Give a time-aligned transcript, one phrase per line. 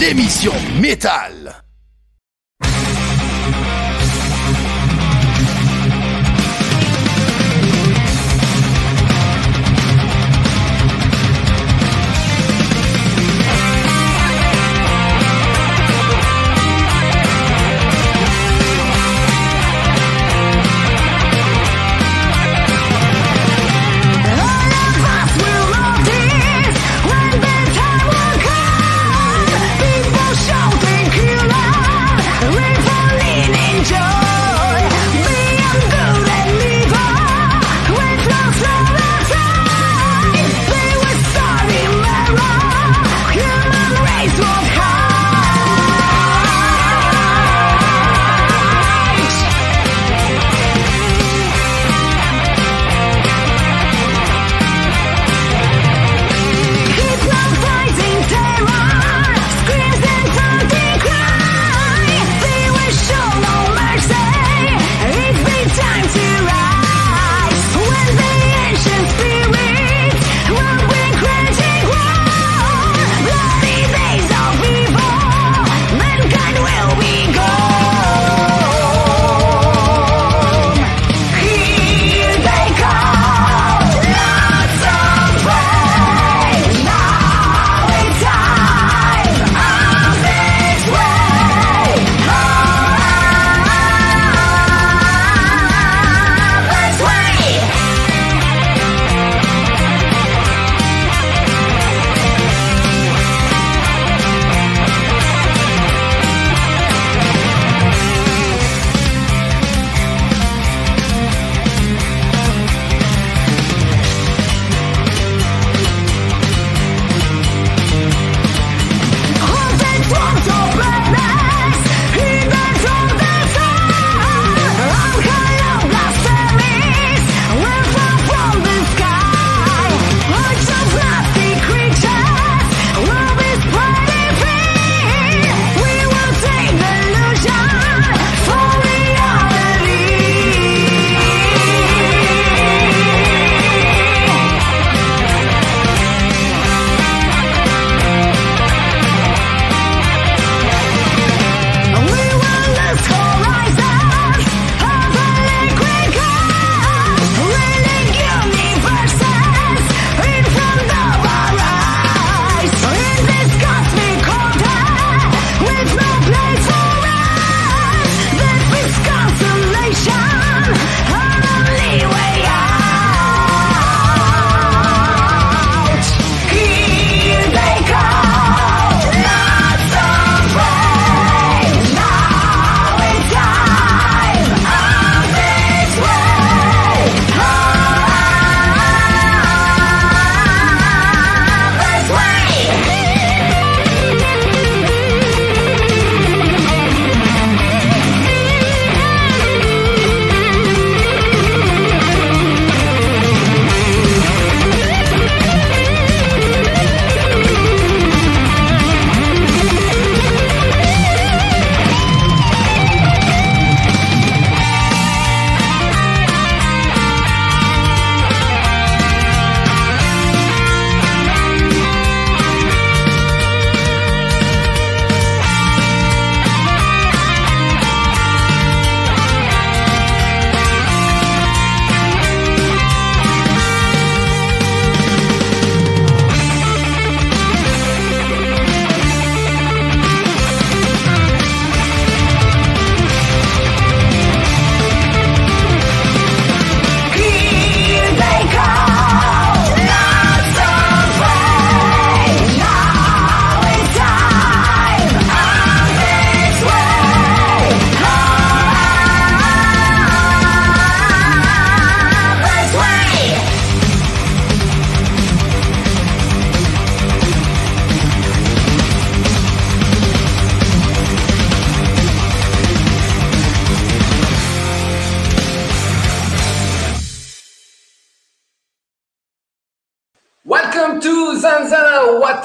[0.00, 1.59] L'émission métal.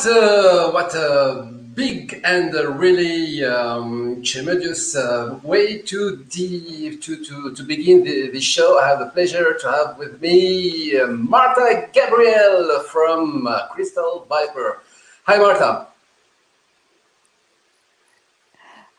[0.05, 7.53] What uh, what a big and really um, tremendous uh, way to, de- to to
[7.55, 8.79] to begin the, the, show.
[8.79, 14.83] I have the pleasure to have with me uh, Marta Gabriel from uh, Crystal Viper.
[15.23, 15.87] Hi, Marta.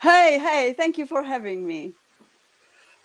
[0.01, 1.93] Hey, hey, thank you for having me.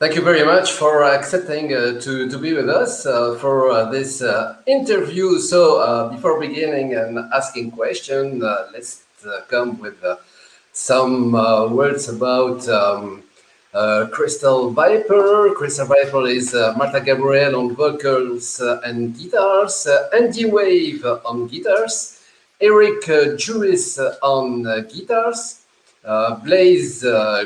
[0.02, 3.84] Thank you very much for accepting uh, to, to be with us uh, for uh,
[3.88, 5.38] this uh, interview.
[5.38, 9.04] So, uh, before beginning and asking question, uh, let's
[9.46, 10.02] come with
[10.72, 13.22] some words about um,
[14.10, 15.54] Crystal Viper.
[15.54, 22.20] Crystal Viper is Marta Gabriel on vocals and guitars, Andy Wave on guitars,
[22.60, 23.06] Eric
[23.38, 25.64] Juris on guitars,
[26.42, 27.04] Blaise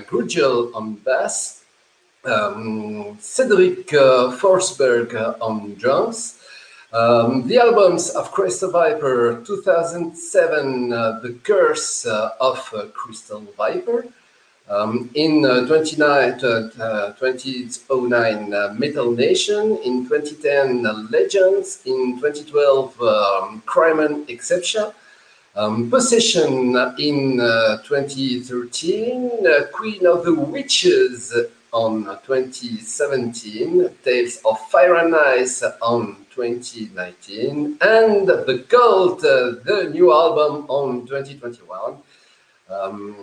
[0.08, 1.55] Grugel on bass,
[2.26, 6.40] um, Cedric uh, Forsberg uh, on drums.
[6.92, 14.06] Um, the albums of Crystal Viper 2007, uh, The Curse uh, of uh, Crystal Viper.
[14.68, 19.78] Um, in uh, 29, 2009, Metal Nation.
[19.84, 21.82] In 2010, Legends.
[21.84, 24.90] In 2012, um, Crime and Exception.
[25.54, 29.30] Um, Possession in 2013,
[29.72, 31.32] Queen of the Witches
[31.76, 40.10] on 2017, Tales of Fire and Ice on 2019, and The Cult, uh, the new
[40.10, 41.98] album on 2021.
[42.70, 43.14] Um,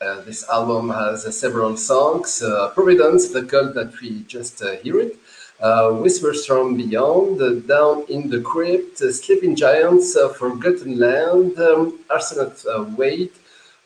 [0.00, 4.76] uh, this album has uh, several songs uh, Providence, The Cult that we just uh,
[4.76, 5.16] hear it,
[5.58, 13.34] uh, Whispers from Beyond, Down in the Crypt, Sleeping Giants, Forgotten Land, um, Wait,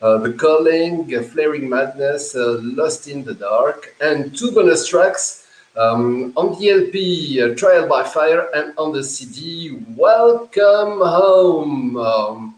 [0.03, 5.47] the Calling, Flaring Madness, uh, Lost in the Dark, and two bonus tracks
[5.77, 11.95] um, on the LP, uh, Trial by Fire, and on the CD, Welcome Home.
[11.95, 12.55] Um,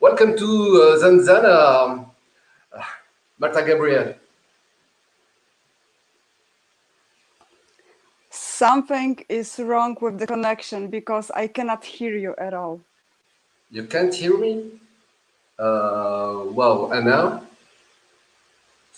[0.00, 2.06] welcome to uh, Zanzana,
[2.76, 2.82] uh,
[3.38, 4.14] Marta Gabriel.
[8.30, 12.80] Something is wrong with the connection because I cannot hear you at all.
[13.70, 14.80] You can't hear me?
[15.60, 17.42] Uh, wow, and now?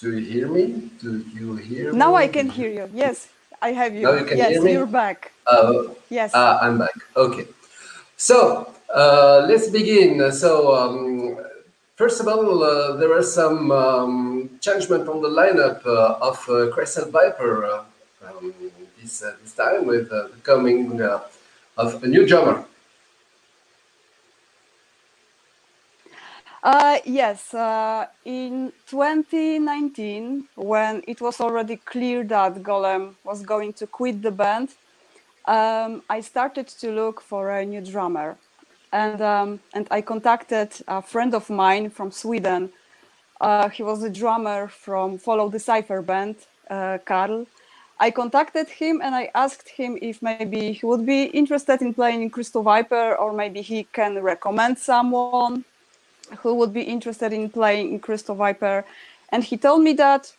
[0.01, 0.91] Do you hear me?
[1.03, 1.99] Do you hear me?
[1.99, 2.15] Now?
[2.15, 2.87] I can hear you.
[2.95, 3.29] Yes,
[3.61, 4.03] I have you.
[4.03, 4.73] Now you can yes, hear me?
[4.73, 5.33] you're back.
[5.47, 6.35] Uh, Yes.
[6.35, 6.95] uh, I'm back.
[7.17, 7.47] Okay.
[8.17, 10.31] So uh, let's begin.
[10.31, 11.37] So um,
[11.97, 16.71] first of all, uh, there are some um, changement on the lineup uh, of uh,
[16.71, 17.83] Crystal Viper uh,
[18.27, 18.55] um,
[19.01, 21.27] this uh, this time with uh, the coming uh,
[21.77, 22.65] of a new drummer.
[26.63, 33.87] Uh, yes, uh, in 2019, when it was already clear that Golem was going to
[33.89, 34.69] quit the band,
[35.47, 38.37] um, I started to look for a new drummer.
[38.93, 42.71] And, um, and I contacted a friend of mine from Sweden.
[43.41, 46.37] Uh, he was a drummer from Follow the Cipher band,
[46.71, 47.45] uh, Karl.
[47.99, 52.23] I contacted him and I asked him if maybe he would be interested in playing
[52.23, 55.65] in Crystal Viper or maybe he can recommend someone
[56.41, 58.85] who would be interested in playing in Crystal Viper.
[59.31, 60.33] And he told me that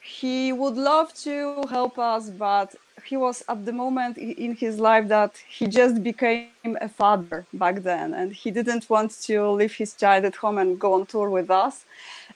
[0.00, 2.74] he would love to help us, but
[3.04, 7.82] he was at the moment in his life that he just became a father back
[7.82, 11.28] then and he didn't want to leave his child at home and go on tour
[11.30, 11.84] with us.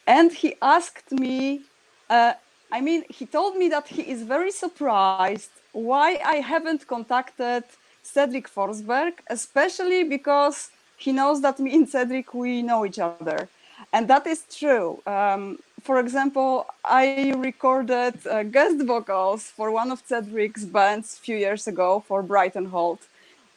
[0.06, 1.62] And he asked me,
[2.10, 2.34] uh,
[2.72, 7.64] I mean, he told me that he is very surprised why I haven't contacted
[8.02, 13.48] Cedric Forsberg, especially because he knows that me and Cedric we know each other,
[13.92, 15.02] and that is true.
[15.06, 21.36] Um, for example, I recorded uh, guest vocals for one of Cedric's bands a few
[21.36, 23.00] years ago for Breitenhold.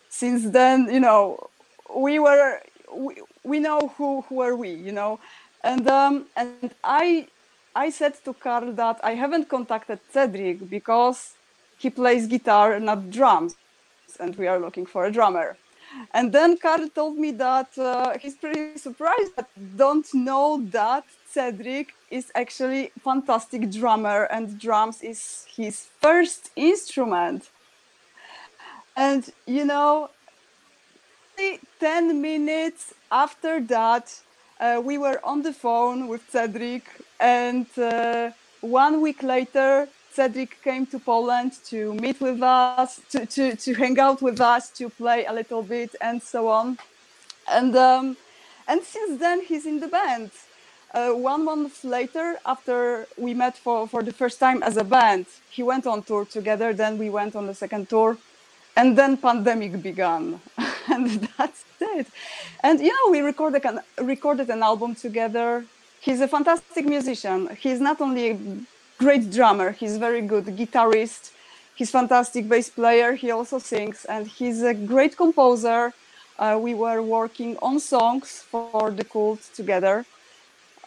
[0.10, 1.50] Since then, you know,
[1.96, 2.62] we were
[2.94, 5.20] we, we know who who are we, you know,
[5.64, 7.28] and um, and I
[7.76, 11.34] I said to Carl that I haven't contacted Cedric because
[11.78, 13.56] he plays guitar, not drums,
[14.20, 15.56] and we are looking for a drummer.
[16.14, 21.94] And then Carl told me that uh, he's pretty surprised that don't know that Cedric
[22.10, 27.50] is actually fantastic drummer and drums is his first instrument.
[28.96, 30.10] And you know,
[31.80, 34.20] 10 minutes after that,
[34.60, 36.84] uh, we were on the phone with Cedric,
[37.20, 43.56] and uh, one week later, Cedric came to Poland to meet with us, to, to,
[43.56, 46.80] to hang out with us, to play a little bit, and so on.
[47.48, 48.18] And um,
[48.68, 50.32] and since then, he's in the band.
[50.92, 55.28] Uh, one month later, after we met for, for the first time as a band,
[55.52, 56.74] he went on tour together.
[56.74, 58.18] Then we went on the second tour,
[58.76, 60.40] and then pandemic began,
[60.94, 62.08] and that's it.
[62.64, 65.64] And you know, we recorded an, recorded an album together.
[66.00, 67.56] He's a fantastic musician.
[67.64, 68.28] He's not only
[68.98, 69.72] great drummer.
[69.72, 71.32] He's very good guitarist.
[71.76, 73.14] He's fantastic bass player.
[73.14, 75.94] He also sings, and he's a great composer.
[76.40, 80.06] uh, we were working on songs for the cult together.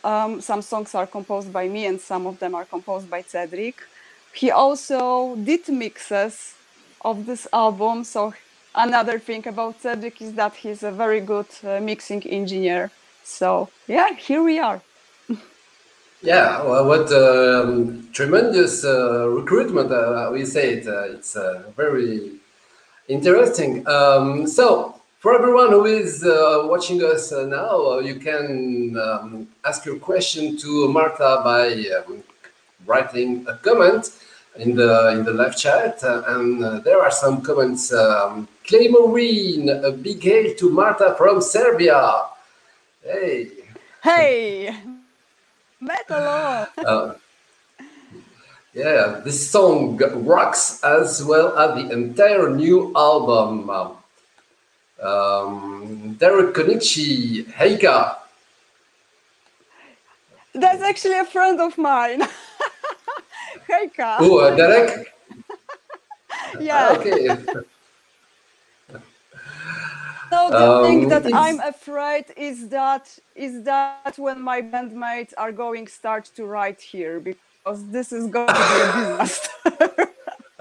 [0.02, 3.82] Um, some songs are composed by me, and some of them are composed by Cedric.
[4.32, 6.54] He also did mixes
[7.00, 8.04] of this album.
[8.04, 8.32] So
[8.74, 12.90] another thing about Cedric is that he's a very good uh, mixing engineer.
[13.24, 14.80] So yeah, here we are.
[16.22, 20.86] Yeah, well, what um, tremendous uh, recruitment uh, we say it.
[20.86, 22.32] Uh, it's uh, very
[23.08, 23.86] interesting.
[23.88, 29.86] Um, so, for everyone who is uh, watching us uh, now, you can um, ask
[29.86, 32.22] your question to Marta by um,
[32.84, 34.10] writing a comment
[34.56, 37.94] in the in the live chat, and there are some comments.
[37.94, 42.26] Um, a big hail to Marta from Serbia.
[43.02, 43.50] Hey.
[44.02, 44.76] Hey.
[45.80, 46.66] Metal.
[46.78, 47.14] uh,
[48.74, 53.70] yeah, this song rocks as well as the entire new album.
[55.02, 58.16] Um, Derek Konichi, Heika.
[60.52, 62.22] That's actually a friend of mine.
[63.68, 64.16] Heika.
[64.20, 65.12] Oh, uh, Derek?
[66.60, 66.88] yeah.
[66.90, 67.36] Ah, okay.
[70.40, 75.52] No, the um, thing that I'm afraid is that is that when my bandmates are
[75.52, 78.86] going start to write here because this is going to be a
[79.18, 79.50] disaster.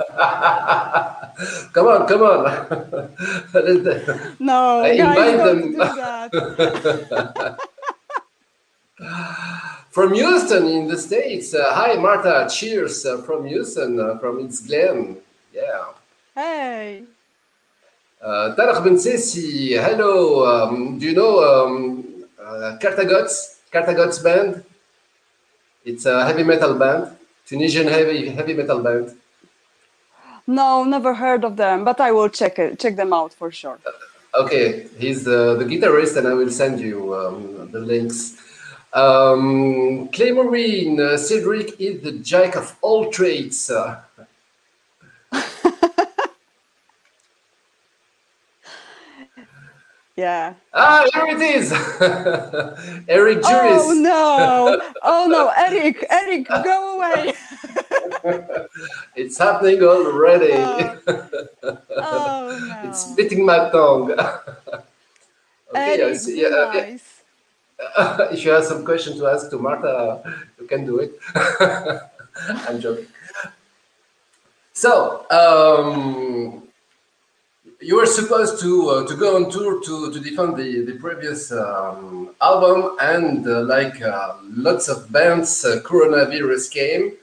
[1.76, 2.44] come on, come on.
[4.40, 5.60] no, I guys, invite them.
[5.72, 6.30] Do that.
[9.92, 11.54] from Houston in the States.
[11.54, 12.50] Uh, hi, Marta.
[12.52, 15.18] Cheers uh, from Houston, uh, from It's Glen.
[15.54, 15.86] Yeah.
[16.36, 17.04] Hey.
[18.22, 20.46] Uh, Tarek Ben Sessi, hello.
[20.46, 23.60] Um, do you know um, uh, Carthagods?
[23.72, 24.62] Carthagods band?
[25.86, 29.16] It's a heavy metal band, Tunisian heavy heavy metal band.
[30.46, 33.80] No, never heard of them, but I will check it, check them out for sure.
[33.86, 38.36] Uh, okay, he's the, the guitarist, and I will send you um, the links.
[38.92, 43.70] Um, Clay Marine, uh, Cedric is the jack of all trades.
[43.70, 44.02] Uh,
[50.20, 50.56] Yeah.
[50.74, 51.72] Ah, here it is.
[53.08, 53.88] Eric Juris.
[53.88, 54.76] Oh no!
[55.02, 56.04] Oh no, Eric!
[56.12, 57.32] Eric, go away!
[59.16, 60.60] it's happening already.
[60.60, 61.00] Oh,
[62.04, 62.90] oh no!
[62.90, 64.12] It's biting my tongue.
[65.72, 67.24] okay, Eric, see, yeah, nice.
[67.80, 70.20] uh, if you have some question to ask to Marta,
[70.60, 71.16] you can do it.
[72.68, 73.08] I'm joking.
[74.74, 76.69] So, um,
[77.82, 81.52] you were supposed to uh, to go on tour to to defend the the previous
[81.52, 87.14] um, album, and uh, like uh, lots of bands, uh, coronavirus came.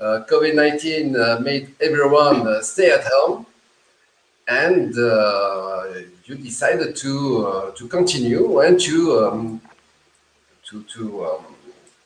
[0.00, 3.46] Uh, COVID nineteen uh, made everyone stay at home,
[4.48, 4.94] and
[6.24, 9.60] you decided to to continue and to um,
[10.64, 11.44] to to um,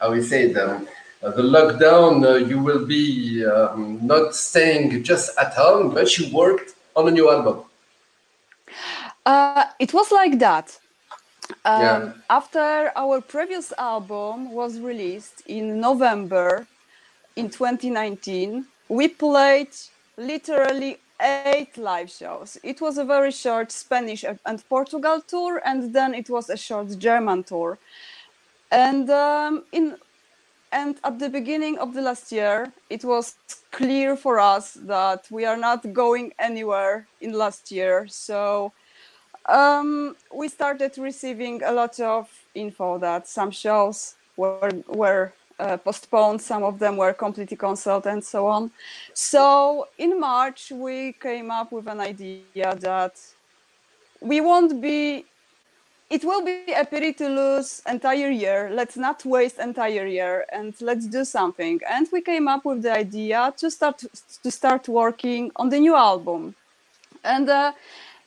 [0.01, 0.57] how we say it.
[0.59, 0.87] Um,
[1.23, 7.09] the lockdown, you will be um, not staying just at home, but you worked on
[7.09, 7.65] a new album.
[9.27, 10.79] Uh, it was like that.
[11.65, 12.13] Um, yeah.
[12.31, 16.67] After our previous album was released in November
[17.35, 19.69] in 2019, we played
[20.17, 22.57] literally eight live shows.
[22.63, 26.97] It was a very short Spanish and Portugal tour, and then it was a short
[26.99, 27.79] German tour.
[28.71, 29.97] And um, in
[30.73, 33.35] and at the beginning of the last year, it was
[33.73, 38.07] clear for us that we are not going anywhere in last year.
[38.09, 38.73] So
[39.49, 46.43] um, we started receiving a lot of info that some shows were were uh, postponed,
[46.43, 48.71] some of them were completely cancelled, and so on.
[49.15, 53.15] So in March, we came up with an idea that
[54.21, 55.25] we won't be.
[56.09, 58.71] It will be a pity to lose entire year.
[58.73, 61.81] Let's not waste entire year, and let's do something.
[61.89, 64.05] And we came up with the idea to start
[64.43, 66.55] to start working on the new album,
[67.23, 67.49] and.
[67.49, 67.73] Uh,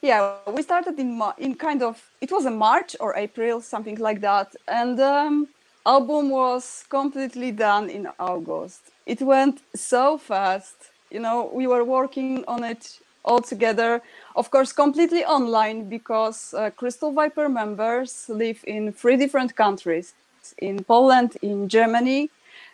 [0.01, 4.22] yeah we started in in kind of it was a march or april something like
[4.22, 5.48] that and um
[5.86, 8.82] album was completely done in august.
[9.06, 10.75] It went so fast
[11.12, 14.01] you know we were working on it all together
[14.36, 20.13] of course completely online because uh, crystal viper members live in three different countries
[20.60, 22.29] in poland in germany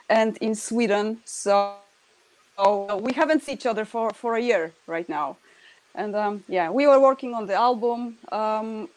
[0.09, 1.75] and in sweden so,
[2.57, 5.37] so we haven't seen each other for for a year right now
[5.95, 8.89] and um, yeah, we were working on the album um,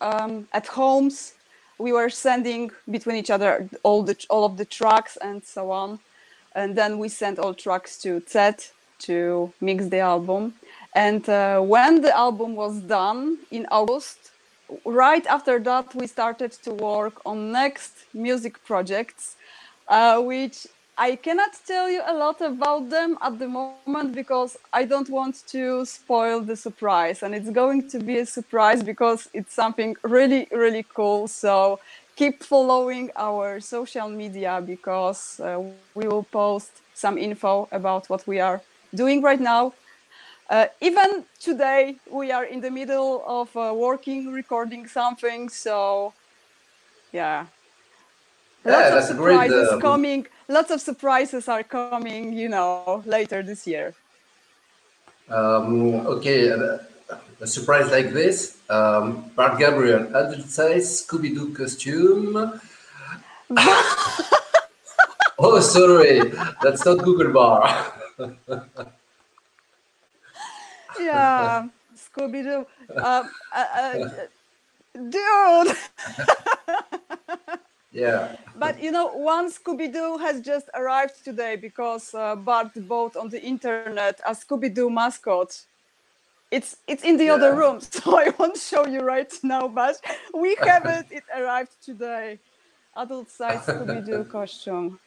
[0.00, 1.34] um, at homes.
[1.78, 5.98] We were sending between each other all the all of the tracks and so on,
[6.54, 8.64] and then we sent all tracks to Ted
[9.00, 10.54] to mix the album.
[10.94, 14.30] And uh, when the album was done in August,
[14.84, 19.36] right after that, we started to work on next music projects,
[19.88, 24.84] uh, which I cannot tell you a lot about them at the moment because I
[24.84, 27.22] don't want to spoil the surprise.
[27.22, 31.26] And it's going to be a surprise because it's something really, really cool.
[31.26, 31.80] So
[32.14, 38.38] keep following our social media because uh, we will post some info about what we
[38.40, 38.62] are
[38.94, 39.74] doing right now.
[40.48, 45.48] Uh, even today, we are in the middle of uh, working, recording something.
[45.48, 46.12] So,
[47.12, 47.53] yeah, Yeah,
[48.64, 50.26] lots of a great, surprises um, coming.
[50.48, 53.94] Lots of surprises are coming, you know, later this year.
[55.28, 56.78] Um, okay, uh,
[57.40, 58.58] a surprise like this.
[58.68, 62.60] Um, Bart Gabriel, adult size Scooby Doo costume.
[65.38, 67.92] oh, sorry, that's not Google Bar.
[70.98, 72.66] Yeah, Scooby Doo.
[72.96, 74.08] Um, uh, uh,
[75.10, 75.76] dude!
[77.94, 78.36] yeah.
[78.56, 83.28] But you know, one Scooby Doo has just arrived today because uh, Bart bought on
[83.28, 85.64] the internet a Scooby Doo mascot.
[86.50, 89.96] It's it's in the other room, so I won't show you right now, but
[90.34, 91.06] we have it.
[91.10, 92.38] It arrived today.
[92.96, 94.98] Adult size Scooby Doo costume.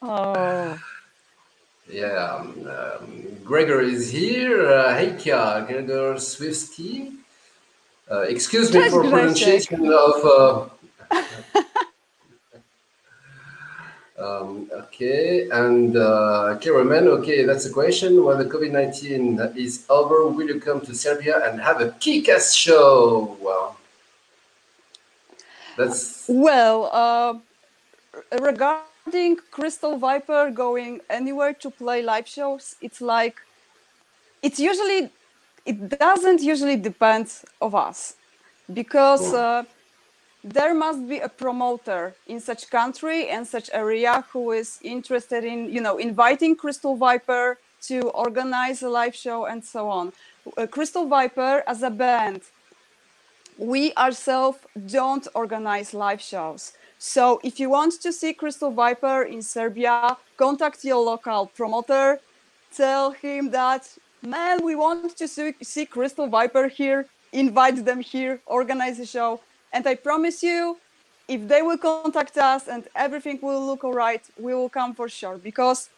[0.00, 0.78] Oh,
[1.90, 4.66] Yeah, um, um, Gregor is here.
[4.70, 7.12] Uh, hey, Kia, Gregor Swifty.
[8.10, 10.24] Uh, excuse me Cześć, for pronunciation of.
[10.24, 10.68] Uh,
[14.22, 18.24] um, okay, and uh, Kiraman, okay, that's a question.
[18.24, 22.28] When the COVID 19 is over, will you come to Serbia and have a kick
[22.28, 23.36] ass show?
[23.40, 23.76] Well,
[25.76, 26.24] that's.
[26.28, 27.34] well, uh,
[28.40, 33.40] regarding Crystal Viper going anywhere to play live shows, it's like
[34.42, 35.10] it's usually
[35.64, 38.16] it doesn't usually depend of us
[38.72, 39.64] because uh,
[40.44, 45.70] there must be a promoter in such country and such area who is interested in
[45.72, 50.12] you know inviting crystal viper to organize a live show and so on.
[50.56, 52.42] Uh, crystal viper as a band
[53.58, 56.72] we ourselves don't organize live shows.
[56.98, 62.18] So if you want to see crystal viper in serbia contact your local promoter.
[62.74, 63.82] Tell him that
[64.22, 67.06] man we want to see, see crystal viper here.
[67.32, 69.40] Invite them here organize a show
[69.72, 70.76] and i promise you
[71.28, 75.08] if they will contact us and everything will look all right we will come for
[75.08, 75.38] sure.
[75.38, 75.88] Because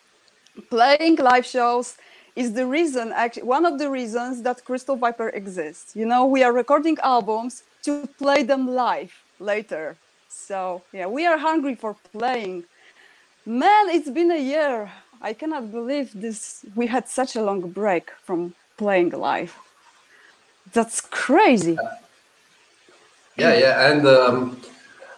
[0.70, 1.96] playing live shows
[2.37, 5.96] is the reason actually one of the reasons that crystal viper exists.
[5.96, 9.96] You know we are recording albums to play them live later.
[10.28, 12.64] So yeah we are hungry for playing.
[13.46, 14.90] Man it's been a year.
[15.20, 19.54] I cannot believe this we had such a long break from playing live.
[20.72, 21.78] That's crazy
[23.37, 24.61] Yeah, yeah, and um,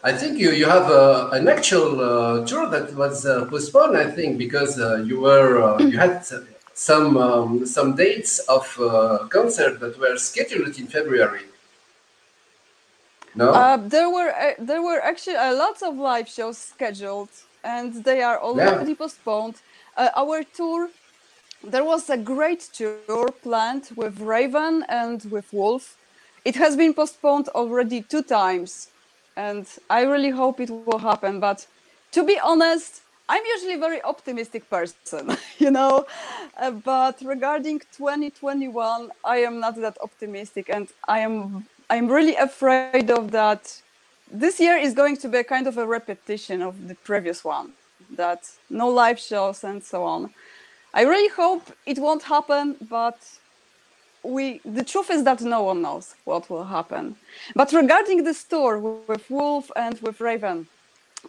[0.02, 3.96] I think you you have uh, an actual uh, tour that was uh, postponed.
[3.96, 6.24] I think because uh, you were uh, you had
[6.72, 11.44] some um, some dates of uh, concert that were scheduled in February.
[13.34, 13.50] No.
[13.50, 17.30] Uh, there were uh, there were actually a lot of live shows scheduled,
[17.64, 19.56] and they are already postponed.
[19.96, 20.88] Uh, our tour,
[21.62, 25.96] there was a great tour planned with Raven and with Wolf.
[26.46, 28.88] It has been postponed already two times,
[29.36, 31.40] and I really hope it will happen.
[31.40, 31.66] But
[32.12, 36.06] to be honest, I'm usually a very optimistic person, you know.
[36.56, 43.10] Uh, but regarding 2021, I am not that optimistic, and I am I'm really afraid
[43.10, 43.82] of that.
[44.30, 47.72] This year is going to be a kind of a repetition of the previous one.
[48.16, 50.32] That no live shows and so on.
[50.94, 53.18] I really hope it won't happen, but
[54.26, 57.16] we the truth is that no one knows what will happen.
[57.54, 60.66] But regarding this tour with Wolf and with Raven,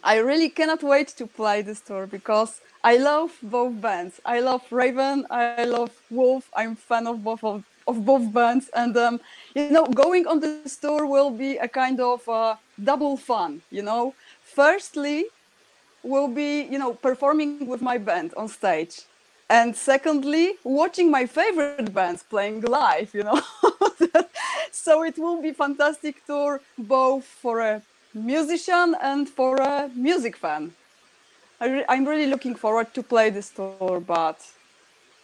[0.02, 4.20] I really cannot wait to play this tour because I love both bands.
[4.24, 5.26] I love Raven.
[5.30, 6.48] I love Wolf.
[6.54, 9.20] I'm fan of both of, of both bands, and um,
[9.54, 13.62] you know, going on this tour will be a kind of uh, double fun.
[13.70, 15.26] You know, firstly,
[16.02, 19.02] will be you know performing with my band on stage,
[19.50, 23.14] and secondly, watching my favorite bands playing live.
[23.14, 23.40] You know,
[24.72, 27.82] so it will be fantastic tour both for a
[28.14, 30.72] musician and for a music fan.
[31.60, 34.38] I re- I'm really looking forward to play this tour, but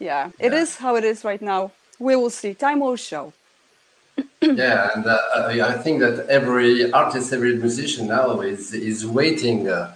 [0.00, 0.60] yeah, it Yeah.
[0.62, 1.72] is how it is right now.
[1.98, 2.54] We will see.
[2.54, 3.32] Time will show.
[4.42, 9.68] yeah, and uh, I I think that every artist, every musician now is is waiting.
[9.68, 9.92] Uh,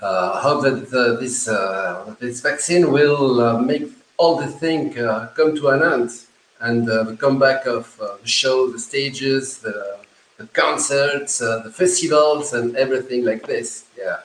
[0.00, 5.28] uh, how that uh, this uh, this vaccine will uh, make all the thing uh,
[5.36, 6.10] come to an end,
[6.60, 9.96] and the comeback of the show, the stages, the
[10.36, 13.84] the concerts, the festivals, and everything like this.
[13.96, 14.18] Yeah.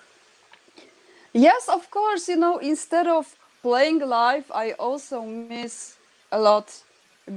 [1.34, 2.28] Yes, of course.
[2.28, 5.96] You know, instead of playing live, I also miss
[6.32, 6.84] a lot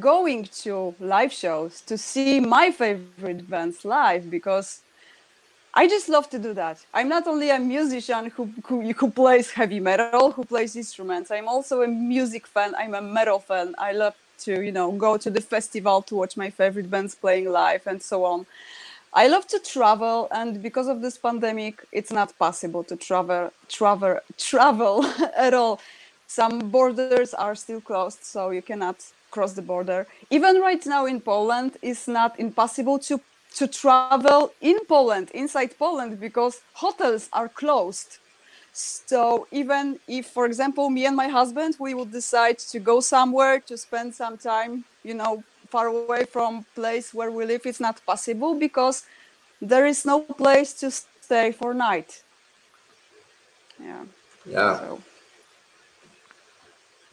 [0.00, 4.80] going to live shows to see my favorite bands live because
[5.78, 6.82] I just love to do that.
[6.94, 11.30] I'm not only a musician who, who, who plays heavy metal, who plays instruments.
[11.30, 12.74] I'm also a music fan.
[12.78, 13.74] I'm a metal fan.
[13.76, 17.50] I love to, you know, go to the festival to watch my favorite bands playing
[17.50, 18.46] live and so on.
[19.12, 24.20] I love to travel, and because of this pandemic, it's not possible to travel, travel,
[24.38, 25.04] travel
[25.36, 25.78] at all.
[26.26, 28.96] Some borders are still closed, so you cannot
[29.30, 30.06] cross the border.
[30.30, 33.20] Even right now in Poland, it's not impossible to
[33.56, 38.18] to travel in Poland, inside Poland, because hotels are closed.
[38.72, 43.60] So even if, for example, me and my husband, we would decide to go somewhere
[43.60, 48.04] to spend some time, you know, far away from place where we live, it's not
[48.04, 49.04] possible because
[49.60, 52.22] there is no place to stay for night.
[53.82, 54.04] Yeah.
[54.44, 54.78] Yeah.
[54.78, 55.00] So.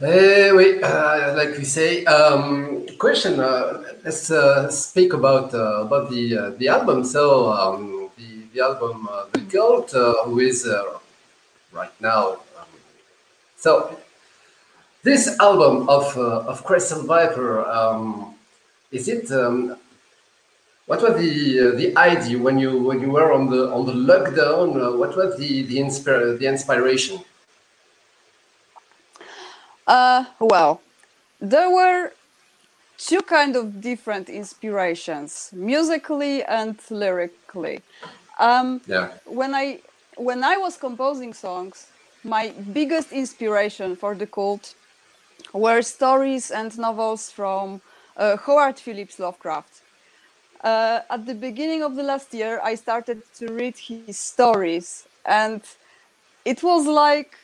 [0.03, 3.39] Uh, wait, uh, like we say, um, question.
[3.39, 7.05] Uh, let's uh, speak about uh, about the uh, the album.
[7.05, 9.91] So um, the the album, the Cult,
[10.25, 10.67] who is
[11.71, 12.33] right now.
[12.59, 12.67] Um,
[13.55, 13.97] so
[15.03, 18.35] this album of of Crystal Viper, um,
[18.91, 19.31] is it?
[19.31, 19.77] Um,
[20.85, 24.99] what was the the idea when you when you were on the on the lockdown?
[24.99, 27.23] what was the the, inspir- the inspiration?
[29.87, 30.81] Uh, well,
[31.39, 32.13] there were
[32.97, 37.81] two kind of different inspirations, musically and lyrically.
[38.39, 39.11] Um, yeah.
[39.25, 39.79] When I
[40.15, 41.87] when I was composing songs,
[42.23, 44.75] my biggest inspiration for the cult
[45.53, 47.81] were stories and novels from
[48.15, 49.81] uh, Howard Phillips Lovecraft.
[50.63, 55.61] Uh, at the beginning of the last year, I started to read his stories, and
[56.45, 57.35] it was like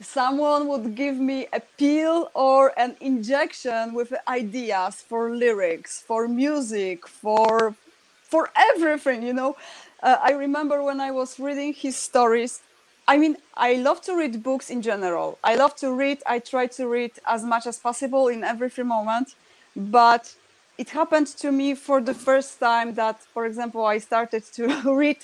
[0.00, 7.06] someone would give me a pill or an injection with ideas for lyrics for music
[7.08, 7.74] for
[8.22, 9.56] for everything you know?
[10.02, 12.60] Uh, i remember when i was reading his stories
[13.08, 15.38] i mean i love to read books in general.
[15.42, 18.84] I love to read i try to read as much as possible in every free
[18.84, 19.34] moment
[19.74, 20.32] but
[20.78, 25.18] it happened to me for the first time that for example i started to read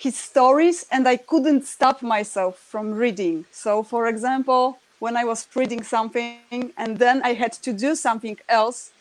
[0.00, 3.44] his stories and I couldn't stop myself from reading.
[3.50, 8.38] So, for example, when I was reading something and then I had to do something
[8.48, 8.92] else,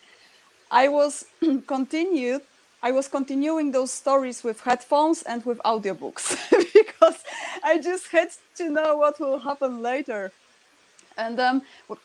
[0.69, 1.25] I was
[1.67, 2.41] continued.
[2.83, 6.25] I was continuing those stories with headphones and with audiobooks
[6.73, 7.17] because
[7.63, 10.33] I just had to know what will happen later.
[11.17, 11.61] And um,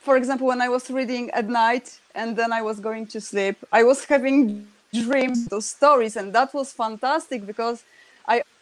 [0.06, 3.56] for example, when I was reading at night and then I was going to sleep,
[3.72, 7.82] I was having dreams, those stories, and that was fantastic because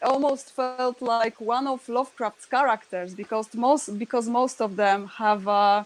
[0.03, 5.83] almost felt like one of Lovecraft's characters because most because most of them have uh,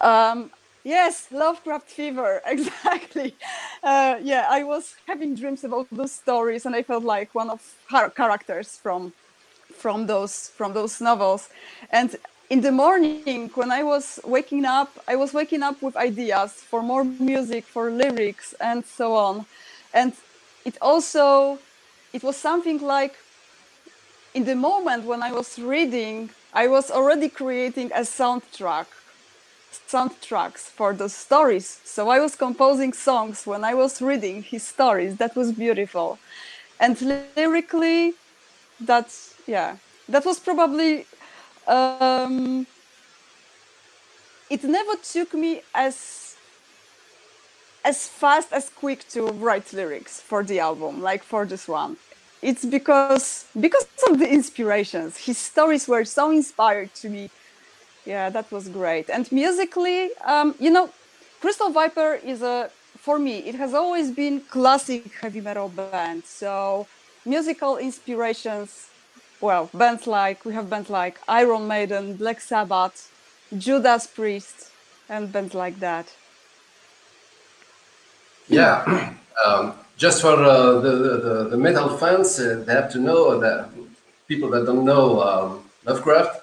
[0.00, 0.50] um,
[0.84, 2.42] yes Lovecraft fever.
[2.46, 3.34] Exactly.
[3.82, 7.60] Uh, yeah I was having dreams about those stories and I felt like one of
[7.90, 9.12] her characters from
[9.82, 11.48] from those from those novels.
[11.90, 12.16] And
[12.50, 16.82] in the morning when I was waking up I was waking up with ideas for
[16.82, 19.46] more music for lyrics and so on.
[19.94, 20.12] And
[20.64, 21.58] it also
[22.12, 23.16] it was something like
[24.34, 28.86] in the moment when I was reading, I was already creating a soundtrack,
[29.88, 31.80] soundtracks for the stories.
[31.84, 35.16] So I was composing songs when I was reading his stories.
[35.16, 36.18] That was beautiful.
[36.80, 37.00] And
[37.36, 38.14] lyrically,
[38.80, 39.76] that's, yeah,
[40.08, 41.06] that was probably,
[41.66, 42.66] um,
[44.50, 46.31] it never took me as
[47.84, 51.96] as fast as quick to write lyrics for the album like for this one.
[52.42, 55.16] It's because because of the inspirations.
[55.16, 57.30] His stories were so inspired to me.
[58.04, 59.10] Yeah that was great.
[59.10, 60.90] And musically um, you know
[61.40, 66.24] crystal viper is a for me it has always been classic heavy metal band.
[66.24, 66.86] So
[67.24, 68.88] musical inspirations
[69.40, 73.10] well bands like we have bands like iron maiden black sabbath
[73.58, 74.70] judas priest
[75.08, 76.06] and bands like that
[78.52, 79.14] yeah,
[79.46, 83.70] um, just for uh, the, the, the metal fans, uh, they have to know that
[84.28, 86.42] people that don't know um, Lovecraft,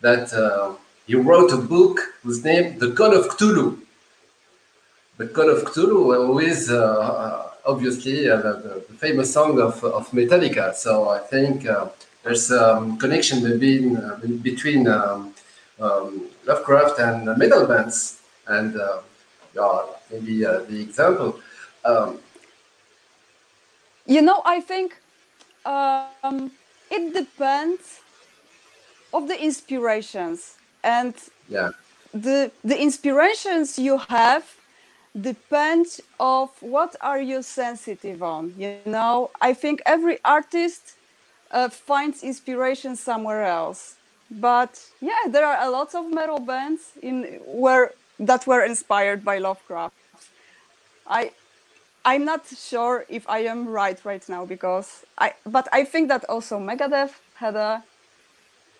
[0.00, 0.74] that uh,
[1.06, 3.78] he wrote a book whose name The Call of Cthulhu.
[5.18, 10.10] The Call of Cthulhu is uh, uh, obviously uh, the, the, famous song of, of
[10.10, 10.74] Metallica.
[10.74, 11.66] So I think
[12.22, 13.84] there's a um, connection between
[14.40, 15.34] between um,
[15.78, 18.76] um, Lovecraft and metal bands and
[19.54, 21.40] yeah, maybe uh, the example.
[21.84, 22.18] Um,
[24.06, 25.00] you know, I think
[25.64, 26.52] um,
[26.90, 28.02] it depends
[29.12, 31.14] of the inspirations and
[31.48, 31.70] Yeah.
[32.12, 34.58] the the inspirations you have
[35.18, 40.96] depends of what are you sensitive on you know i think every artist
[41.50, 43.98] uh, finds inspiration somewhere else
[44.30, 49.38] but yeah there are a lot of metal bands in where that were inspired by
[49.38, 49.94] lovecraft
[51.06, 51.30] i
[52.04, 56.24] i'm not sure if i am right right now because i but i think that
[56.28, 57.82] also megadeth had a,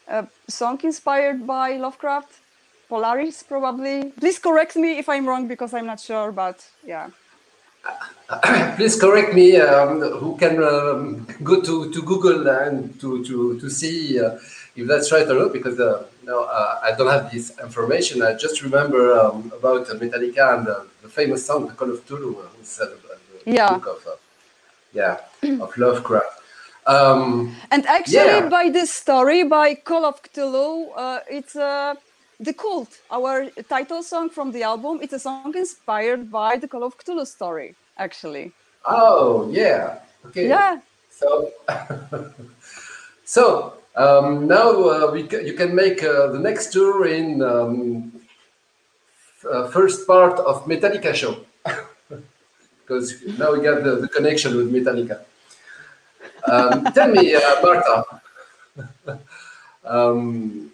[0.09, 2.41] a song inspired by lovecraft
[2.89, 4.13] Polaris, probably.
[4.21, 7.11] Please correct me if I'm wrong because I'm not sure, but yeah.
[8.77, 9.57] Please correct me.
[9.57, 14.39] Um, who can um, go to, to Google and to to to see uh,
[14.77, 15.53] if that's right or not?
[15.53, 18.23] Because uh, no, uh, I don't have this information.
[18.23, 22.39] I just remember um, about Metallica and uh, the famous song "The Call of Cthulhu,"
[22.45, 23.69] uh, instead of uh, the Yeah.
[23.77, 24.17] book of uh,
[24.93, 25.19] yeah
[25.61, 26.41] of Lovecraft.
[26.87, 28.49] Um, And actually, Yeah.
[28.51, 31.95] by this story, by Call of Cthulhu, uh, it's uh,
[32.41, 32.93] the cult.
[33.11, 35.01] Our title song from the album.
[35.03, 37.77] It's a song inspired by the Call of Cthulhu story.
[37.99, 38.55] Actually,
[38.87, 40.49] oh yeah, okay.
[40.49, 40.81] yeah.
[41.11, 41.53] So,
[43.25, 48.13] so um, now uh, we ca- you can make uh, the next tour in um,
[49.51, 51.37] uh, first part of Metallica show
[52.81, 55.21] because now we got the, the connection with Metallica.
[56.51, 58.05] Um, tell me, Marta.
[59.85, 60.71] um,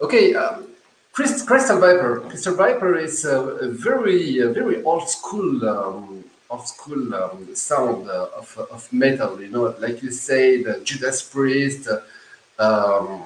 [0.00, 0.66] okay, um,
[1.12, 2.20] Crystal, Crystal Viper.
[2.28, 8.08] Crystal Viper is a, a very, a very old school, um, old school um, sound
[8.10, 9.40] uh, of, of metal.
[9.40, 12.00] You know, like you say, the Judas Priest, uh,
[12.58, 13.24] um,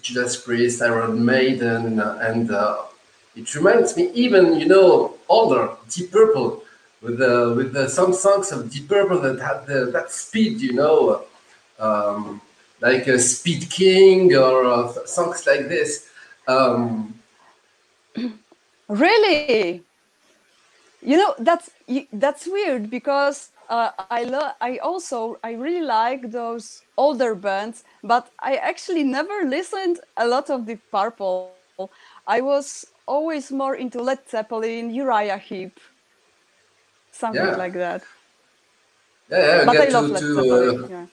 [0.00, 2.82] Judas Priest, Iron Maiden, and uh,
[3.36, 6.62] it reminds me even, you know, older Deep Purple
[7.00, 10.72] with uh, with uh, some songs of Deep Purple that had the, that speed, you
[10.72, 11.24] know,
[11.78, 12.40] um,
[12.80, 16.08] like uh, Speed King or uh, songs like this.
[16.46, 17.14] Um,
[18.88, 19.82] Really?
[21.00, 21.70] You know that's
[22.12, 28.28] that's weird because uh, I love I also I really like those older bands, but
[28.38, 31.56] I actually never listened a lot of the Purple.
[32.26, 35.80] I was always more into Led Zeppelin, Uriah Heep,
[37.12, 37.56] something Yeah.
[37.56, 38.02] like that.
[39.30, 40.84] yeah, yeah, But I love to, Led to Zeppelin.
[40.84, 41.06] uh, yeah.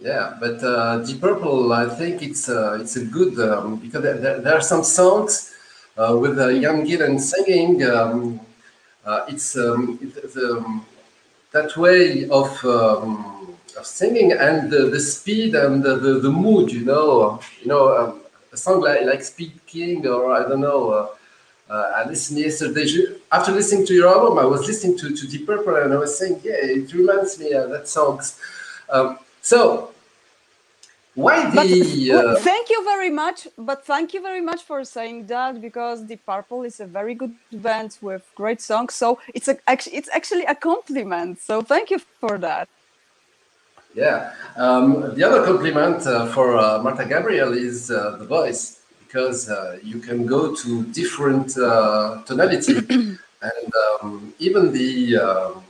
[0.00, 4.40] Yeah, but uh, Deep Purple, I think it's uh, it's a good um, because there,
[4.40, 5.54] there, are some songs
[5.96, 7.82] uh, with uh, Ian Gillan singing.
[7.88, 8.40] Um,
[9.06, 10.84] uh, it's um, it, the, um,
[11.54, 16.70] that way of, um, of singing and the, the speed and the, the, the mood.
[16.72, 18.20] You know, you know, um,
[18.52, 20.90] a song like, like Speed King or I don't know.
[20.90, 21.08] Uh,
[21.70, 22.86] uh, I listened yesterday.
[23.32, 26.18] After listening to your album, I was listening to, to Deep Purple and I was
[26.18, 28.38] saying, yeah, it reminds me of that songs.
[28.90, 29.93] Um, so,
[31.14, 32.10] why the?
[32.12, 33.46] well, Uh, thank you very much.
[33.56, 37.34] But thank you very much for saying that because the Purple is a very good
[37.52, 38.94] band with great songs.
[38.94, 41.40] So it's a, actually it's actually a compliment.
[41.40, 42.68] So thank you for that.
[43.94, 44.32] yeah.
[44.56, 49.78] Um, the other compliment uh, for uh, Marta Gabriel is uh, the voice because uh,
[49.82, 52.74] you can go to different uh, tonality
[53.50, 55.62] and um, even the um,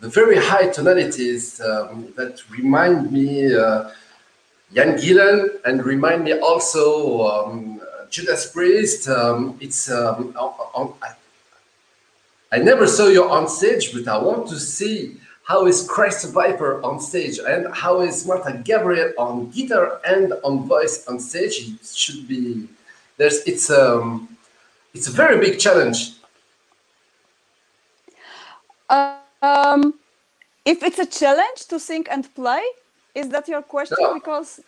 [0.00, 3.88] the very high tonalities um, that remind me uh,
[4.76, 9.08] Ian Gillan and remind me also um, Judas Priest.
[9.08, 11.14] Um, it's um, on, I,
[12.52, 16.82] I never saw you on stage, but I want to see how is Crystal Viper
[16.82, 21.68] on stage and how is Marta Gabriel on guitar and on voice on stage.
[21.68, 22.68] It should be
[23.16, 24.36] there's it's um
[24.92, 26.12] it's a very big challenge.
[28.88, 29.94] Um,
[30.64, 32.62] if it's a challenge to sing and play,
[33.14, 33.96] is that your question?
[34.00, 34.14] No.
[34.14, 34.60] Because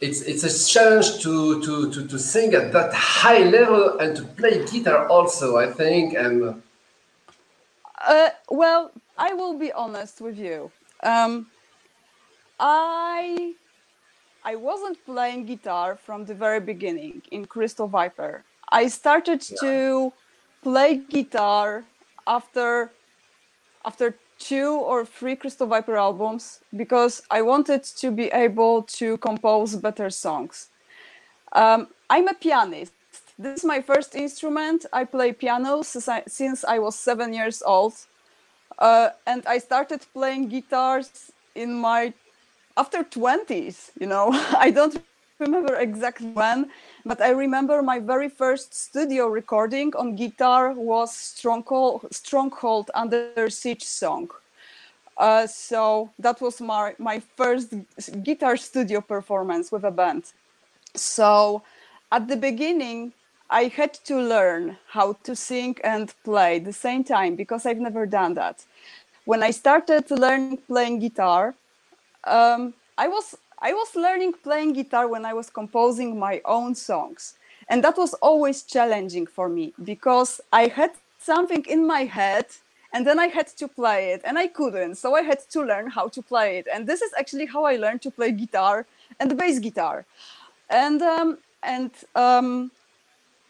[0.00, 4.22] It's it's a challenge to to to, to sing at that high level and to
[4.38, 5.46] play guitar also.
[5.56, 6.62] I think and
[8.00, 10.70] Uh, well, I will be honest with you.
[11.02, 11.46] Um,
[12.58, 13.54] I
[14.42, 18.42] I wasn't playing guitar from the very beginning in Crystal Viper.
[18.72, 20.12] I started to
[20.62, 21.84] play guitar
[22.26, 22.90] after
[23.84, 29.76] after two or three Crystal Viper albums because I wanted to be able to compose
[29.76, 30.68] better songs.
[31.52, 32.92] Um, I'm a pianist.
[33.38, 34.86] This is my first instrument.
[34.92, 37.94] I play piano since I, since I was seven years old.
[38.78, 42.12] Uh, and I started playing guitars in my
[42.76, 44.30] after 20s, you know.
[44.58, 44.98] I don't
[45.38, 46.70] remember exactly when,
[47.04, 53.84] but I remember my very first studio recording on guitar was Stronghold, Stronghold Under Siege
[53.84, 54.30] song.
[55.16, 57.74] Uh, so that was my, my first
[58.22, 60.32] guitar studio performance with a band.
[60.94, 61.62] So
[62.10, 63.12] at the beginning,
[63.50, 67.78] I had to learn how to sing and play at the same time because I've
[67.78, 68.64] never done that.
[69.24, 71.54] When I started learning playing guitar,
[72.24, 77.34] um, I was I was learning playing guitar when I was composing my own songs,
[77.68, 82.46] and that was always challenging for me because I had something in my head
[82.92, 85.88] and then I had to play it and I couldn't, so I had to learn
[85.90, 86.66] how to play it.
[86.72, 88.86] And this is actually how I learned to play guitar
[89.20, 90.04] and bass guitar.
[90.68, 92.70] And um, and um,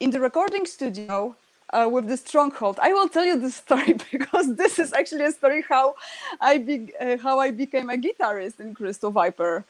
[0.00, 1.36] in the recording studio
[1.72, 5.32] uh, with the stronghold, I will tell you the story because this is actually a
[5.32, 5.94] story how
[6.40, 9.64] I be, uh, how I became a guitarist in Crystal Viper.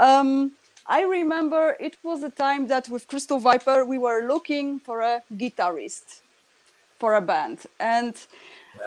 [0.00, 0.52] Um,
[0.86, 5.22] I remember it was a time that with Crystal Viper we were looking for a
[5.36, 6.22] guitarist
[6.98, 8.14] for a band, and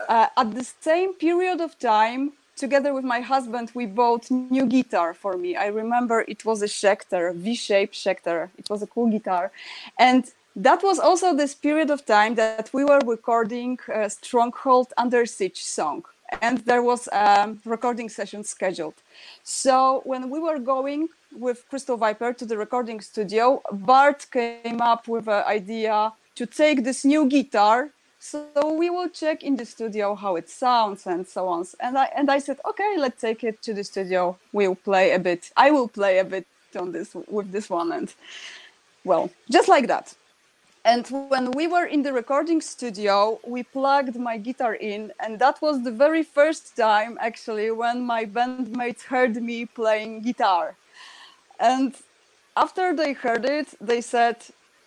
[0.08, 5.14] uh, at the same period of time, together with my husband, we bought new guitar
[5.14, 5.54] for me.
[5.54, 8.50] I remember it was a Schecter, V-shaped Schecter.
[8.58, 9.52] It was a cool guitar,
[9.98, 10.24] and
[10.56, 16.04] that was also this period of time that we were recording Stronghold Under Siege song,
[16.42, 18.94] and there was a recording session scheduled.
[19.42, 25.08] So when we were going with Crystal Viper to the recording studio, Bart came up
[25.08, 27.90] with an idea to take this new guitar
[28.24, 31.66] so we will check in the studio how it sounds and so on.
[31.80, 34.38] And I and I said, okay, let's take it to the studio.
[34.52, 35.50] We'll play a bit.
[35.58, 38.14] I will play a bit on this with this one, and
[39.04, 40.14] well, just like that.
[40.86, 45.62] And when we were in the recording studio, we plugged my guitar in, and that
[45.62, 50.76] was the very first time actually when my bandmates heard me playing guitar.
[51.58, 51.94] And
[52.54, 54.36] after they heard it, they said,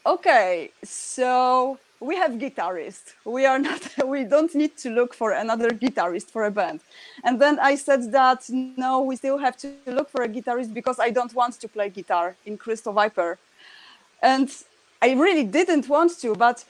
[0.05, 3.13] okay, so we have guitarists.
[3.25, 6.81] We are not we don't need to look for another guitarist for a band.
[7.23, 10.99] And then i said that no we still have to look for a guitarist because
[10.99, 13.39] i don't want to play guitar in crystal viper.
[14.21, 14.49] And
[15.01, 16.63] i really didn't want to but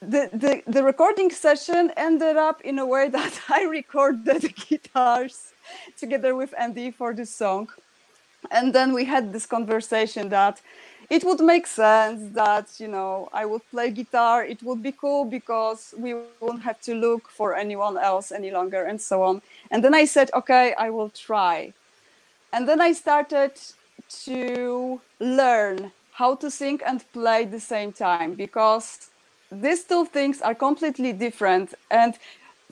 [0.00, 5.52] the, the, the recording session ended up in a way that i recorded the guitars
[5.96, 7.68] together with andy for this song
[8.50, 10.60] and then we had this conversation that
[11.12, 14.44] it would make sense that you know I would play guitar.
[14.44, 18.84] It would be cool because we won't have to look for anyone else any longer
[18.84, 19.42] and so on.
[19.70, 21.74] And then I said, okay, I will try.
[22.52, 23.52] And then I started
[24.24, 29.10] to learn how to sing and play the same time because
[29.50, 31.74] these two things are completely different.
[31.90, 32.14] And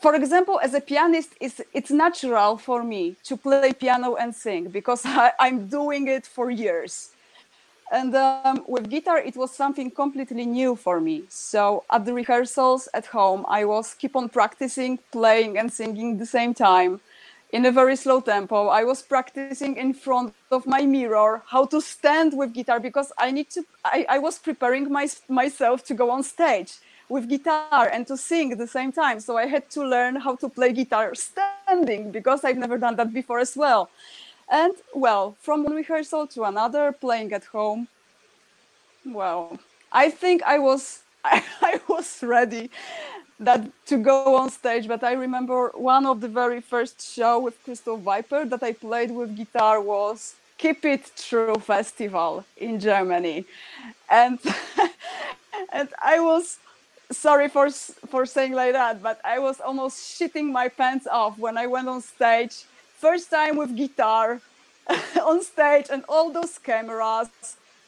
[0.00, 4.68] for example, as a pianist, it's, it's natural for me to play piano and sing
[4.68, 7.10] because I, I'm doing it for years
[7.90, 11.24] and um, with guitar, it was something completely new for me.
[11.28, 16.26] So at the rehearsals at home, I was keep on practicing, playing and singing the
[16.26, 17.00] same time
[17.52, 18.68] in a very slow tempo.
[18.68, 23.30] I was practicing in front of my mirror how to stand with guitar because I
[23.30, 23.64] need to.
[23.84, 26.74] I, I was preparing my, myself to go on stage
[27.08, 29.18] with guitar and to sing at the same time.
[29.20, 33.12] So I had to learn how to play guitar standing because I've never done that
[33.12, 33.90] before as well.
[34.48, 37.88] And well, from one rehearsal to another, playing at home,
[39.04, 39.58] well,
[39.92, 42.70] I think I was I, I was ready
[43.40, 44.86] that to go on stage.
[44.86, 49.10] But I remember one of the very first show with Crystal Viper that I played
[49.10, 53.44] with guitar was Keep It True Festival in Germany,
[54.08, 54.38] and
[55.72, 56.58] and I was
[57.10, 57.70] sorry for
[58.12, 61.88] for saying like that, but I was almost shitting my pants off when I went
[61.88, 62.64] on stage
[63.00, 64.40] first time with guitar
[65.24, 67.28] on stage and all those cameras,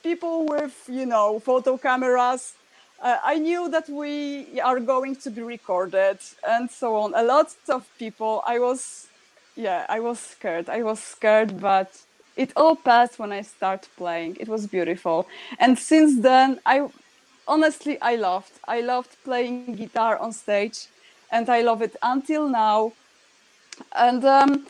[0.03, 2.55] people with, you know, photo cameras.
[3.03, 7.15] Uh, I knew that we are going to be recorded and so on.
[7.15, 9.09] A lot of people, I was,
[9.57, 10.69] yeah, I was scared.
[10.69, 11.91] I was scared, but
[12.37, 14.37] it all passed when I started playing.
[14.39, 15.27] It was beautiful.
[15.59, 16.89] And since then, I
[17.49, 18.53] honestly, I loved.
[18.69, 20.87] I loved playing guitar on stage
[21.33, 22.93] and I love it until now.
[23.97, 24.67] And um,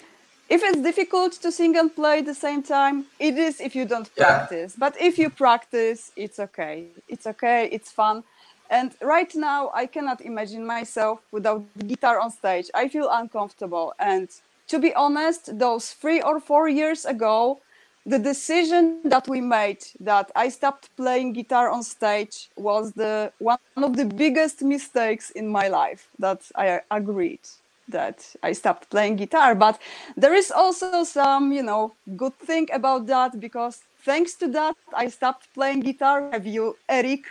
[0.48, 3.84] if it's difficult to sing and play at the same time, it is if you
[3.84, 4.24] don't yeah.
[4.24, 4.74] practice.
[4.76, 6.86] But if you practice, it's okay.
[7.08, 7.68] It's okay.
[7.70, 8.24] It's fun.
[8.72, 12.70] And right now, I cannot imagine myself without guitar on stage.
[12.72, 13.92] I feel uncomfortable.
[13.98, 14.30] And
[14.68, 17.60] to be honest, those three or four years ago,
[18.06, 23.58] the decision that we made that I stopped playing guitar on stage was the one
[23.76, 27.46] of the biggest mistakes in my life that I agreed
[27.88, 29.54] that I stopped playing guitar.
[29.54, 29.78] But
[30.16, 35.08] there is also some, you know, good thing about that because thanks to that, I
[35.08, 36.30] stopped playing guitar.
[36.32, 37.26] Have you, Eric?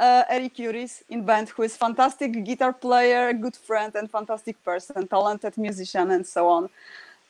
[0.00, 5.06] Uh, Eric Juris in band, who is fantastic guitar player, good friend, and fantastic person,
[5.06, 6.70] talented musician, and so on.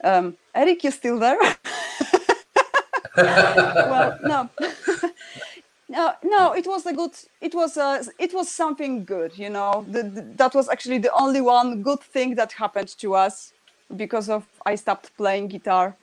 [0.05, 1.37] Um, Eric, you still there?
[3.17, 4.51] well, no.
[5.89, 7.11] no, no, it was a good.
[7.41, 8.05] It was a.
[8.21, 9.85] It was something good, you know.
[9.89, 13.53] The, the, that was actually the only one good thing that happened to us
[13.97, 15.97] because of I stopped playing guitar,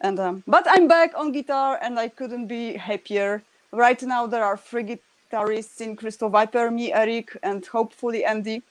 [0.00, 3.42] and um, but I'm back on guitar, and I couldn't be happier.
[3.72, 4.82] Right now, there are three
[5.30, 8.62] guitarists in Crystal Viper, me, Eric, and hopefully Andy.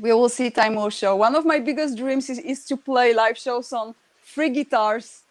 [0.00, 0.50] We will see.
[0.50, 1.16] Time show.
[1.16, 5.22] One of my biggest dreams is, is to play live shows on free guitars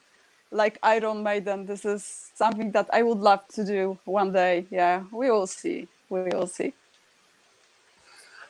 [0.51, 1.65] like Iron Maiden.
[1.65, 4.65] This is something that I would love to do one day.
[4.71, 5.87] Yeah, we will see.
[6.09, 6.73] We will see.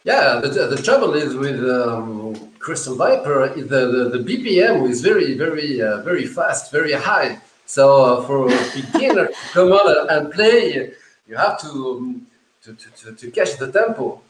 [0.05, 5.35] Yeah, the, the trouble is with um, Crystal Viper, the, the, the BPM is very,
[5.35, 7.39] very, uh, very fast, very high.
[7.65, 10.91] So uh, for a beginner to come on and play,
[11.27, 12.27] you have to, um,
[12.63, 14.21] to, to, to, to catch the tempo.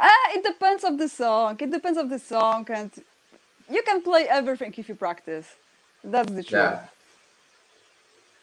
[0.00, 1.56] Uh, it depends of the song.
[1.60, 2.90] It depends of the song, and
[3.70, 5.46] you can play everything if you practice.
[6.02, 6.52] That's the truth.
[6.52, 6.80] Yeah.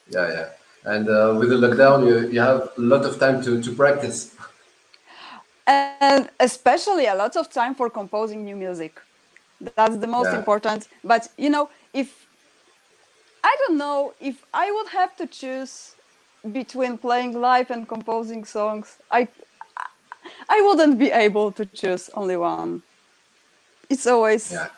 [0.10, 0.50] Yeah, yeah.
[0.86, 4.34] And uh, with the lockdown, you, you have a lot of time to, to practice.
[5.68, 9.00] And especially a lot of time for composing new music.
[9.62, 10.38] That's the most Yeah.
[10.40, 10.88] important.
[11.04, 12.28] But you know, if
[13.44, 15.96] I don't know if I would have to choose
[16.52, 19.28] between playing live and composing songs, I
[20.50, 22.82] I wouldn't be able to choose only one.
[23.90, 24.70] It's always Yeah.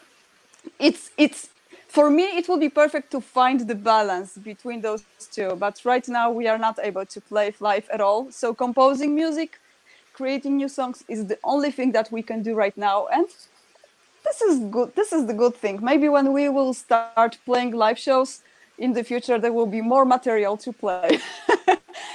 [0.79, 1.49] it's it's
[1.87, 6.07] for me it will be perfect to find the balance between those two but right
[6.07, 9.59] now we are not able to play live at all so composing music
[10.13, 13.27] creating new songs is the only thing that we can do right now and
[14.25, 17.97] this is good this is the good thing maybe when we will start playing live
[17.99, 18.41] shows
[18.77, 21.19] in the future there will be more material to play.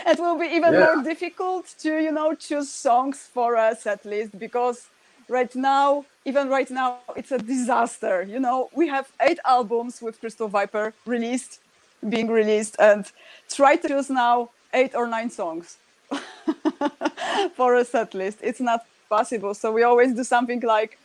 [0.07, 0.79] It will be even Yeah.
[0.79, 4.91] more difficult to you know choose songs for us at least because
[5.29, 8.05] right now even right now it's a disaster.
[8.07, 11.61] You know we have eight albums with crystal viper released
[12.09, 13.05] being released and
[13.51, 15.79] try to choose now eight or nine songs
[17.57, 19.55] for a set list it's not possible.
[19.55, 20.99] So we always do something like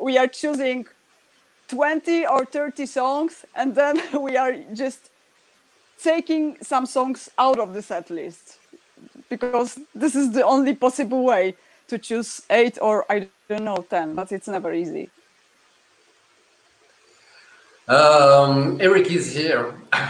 [0.00, 0.86] we are choosing
[1.68, 5.10] 20 or 30 songs and then we are just
[6.02, 8.58] taking some songs out of the set list
[9.28, 11.54] because this is the only possible way
[11.88, 15.10] to choose eight or I don't know ten, but it's never easy.
[17.88, 19.74] Um, Eric is here.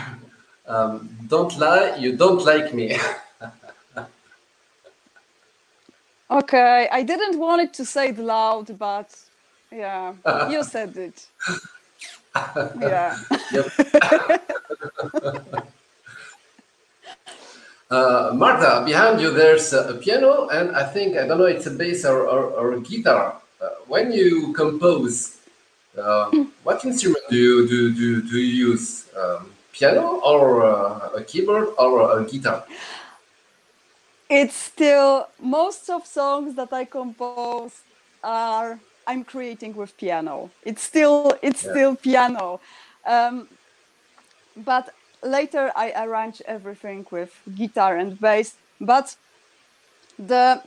[0.68, 2.98] Um, don't lie, you don't like me.
[6.30, 9.16] Okay, I didn't want it to say it loud, but
[9.73, 10.14] yeah,
[10.49, 11.27] you said it.
[12.81, 13.16] Yeah.
[17.91, 21.71] Uh, Marta, behind you there's a piano, and I think I don't know it's a
[21.71, 23.41] bass or, or, or a guitar.
[23.62, 25.39] Uh, when you compose,
[25.97, 26.31] uh,
[26.64, 29.09] what instrument do you do do, do you use?
[29.16, 32.66] Um, piano or uh, a keyboard or a guitar?
[34.29, 37.81] it's still most of songs that I compose
[38.23, 40.50] are I'm creating with piano.
[40.64, 41.70] It's still it's Yeah.
[41.72, 42.61] still piano,
[43.06, 43.48] um,
[44.56, 44.90] but
[45.22, 48.56] later I arrange everything with guitar and bass.
[48.80, 49.16] But
[50.18, 50.62] the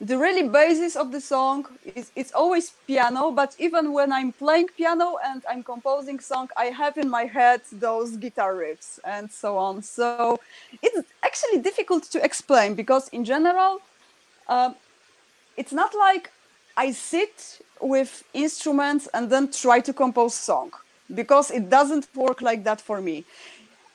[0.00, 3.32] the really basis of the song is it's always piano.
[3.32, 7.62] But even when I'm playing piano and I'm composing song, I have in my head
[7.72, 9.82] those guitar riffs and so on.
[9.82, 10.38] So
[10.82, 13.80] it's actually difficult to explain because in general
[14.48, 14.76] um,
[15.56, 16.32] it's not like
[16.76, 20.72] i sit with instruments and then try to compose song
[21.14, 23.24] because it doesn't work like that for me.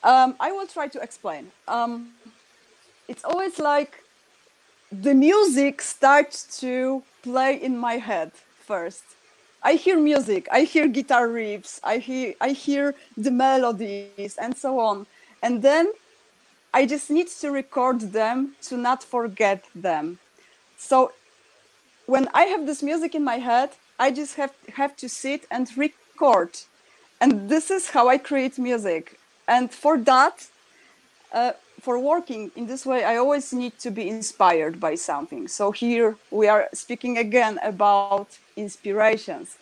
[0.02, 1.50] Um, i will try to explain.
[1.66, 2.10] Um,
[3.08, 4.02] it's always like
[4.90, 8.32] the music starts to play in my head
[8.66, 9.04] first.
[9.62, 14.78] I hear music i hear guitar riffs i hear i hear the melodies and so
[14.78, 15.06] on.
[15.42, 15.92] And then
[16.74, 20.18] I just need to record them to not forget them.
[20.76, 21.12] So
[22.06, 25.66] when I have this music in my head, I just have have to sit and
[25.76, 26.52] record,
[27.20, 29.18] and this is how I create music.
[29.46, 30.46] And for that,
[31.32, 35.48] uh, for working in this way, I always need to be inspired by something.
[35.48, 39.58] So here we are speaking again about inspirations.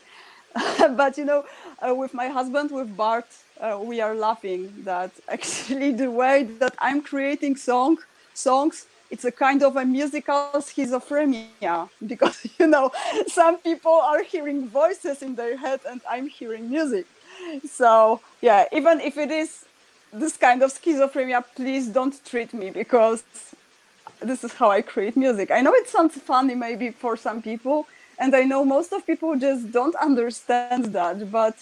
[0.78, 1.44] but you know,
[1.86, 3.26] uh, with my husband, with Bart,
[3.60, 7.98] uh, we are laughing that actually the way that I'm creating song
[8.34, 12.90] songs, it's a kind of a musical schizophrenia because you know
[13.26, 17.06] some people are hearing voices in their head and I'm hearing music.
[17.78, 19.50] So yeah, even if it is
[20.22, 23.22] this kind of schizophrenia, please don't treat me because
[24.20, 25.50] this is how I create music.
[25.50, 27.86] I know it sounds funny maybe for some people,
[28.18, 31.56] and I know most of people just don't understand that, but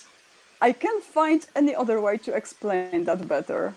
[0.61, 3.75] I can't find any other way to explain that better.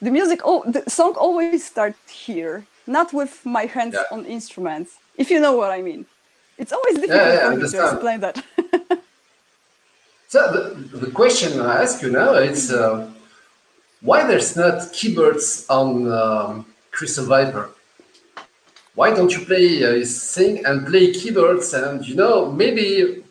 [0.00, 4.04] The music, oh, the song always starts here, not with my hands Yeah.
[4.10, 4.90] on instruments.
[5.16, 6.06] If you know what I mean,
[6.58, 8.44] it's always difficult yeah, for me to explain that.
[10.34, 13.08] So the, the question I ask you now is uh,
[14.00, 17.70] why there's not keyboards on um, Crystal Viper?
[18.96, 21.72] Why don't you play, uh, sing and play keyboards?
[21.72, 23.22] And you know, maybe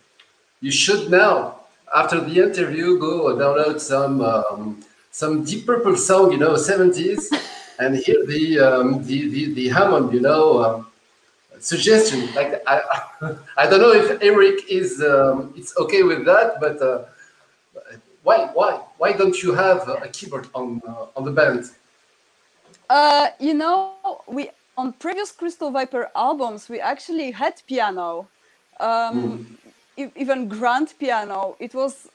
[0.62, 1.60] you should now,
[1.94, 4.80] after the interview, go download some um,
[5.12, 7.28] some Deep Purple song, you know, 70s,
[7.84, 10.64] and here the um, the, the the Hammond, you know.
[10.64, 10.88] Um,
[11.64, 12.34] suggestion.
[12.36, 12.82] Like I,
[13.58, 17.04] I don't know if Eric is um, it's okay with that, but uh,
[18.24, 21.66] why why why don't you have a keyboard on uh, on the band?
[22.90, 28.28] Uh, you know, we on previous Crystal Viper albums we actually had piano,
[28.80, 29.46] um,
[29.98, 31.56] e- even grand piano.
[31.60, 32.10] It was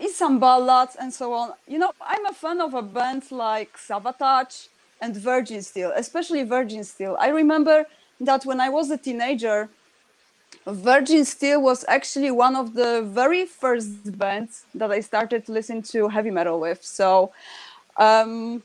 [0.00, 1.52] in some ballads and so on.
[1.68, 4.68] You know, I'm a fan of a band like Savatage
[5.00, 7.16] and Virgin Steele, especially Virgin Steele.
[7.20, 7.86] I remember
[8.20, 9.68] that when I was a teenager,
[10.66, 15.82] Virgin Steele was actually one of the very first bands that I started to listen
[15.92, 16.82] to heavy metal with.
[16.82, 17.32] So.
[17.96, 18.62] Um,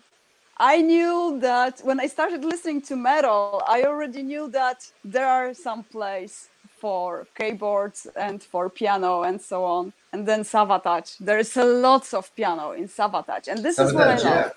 [0.58, 5.54] I knew that when I started listening to metal, I already knew that there are
[5.54, 6.48] some place
[6.86, 9.84] for keyboards and for piano and so on.
[10.14, 11.10] And then Savatage.
[11.28, 14.52] There is a lots of piano in Savatage, and this is what I love.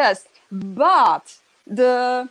[0.00, 0.16] Yes,
[0.50, 1.24] but
[1.80, 2.28] the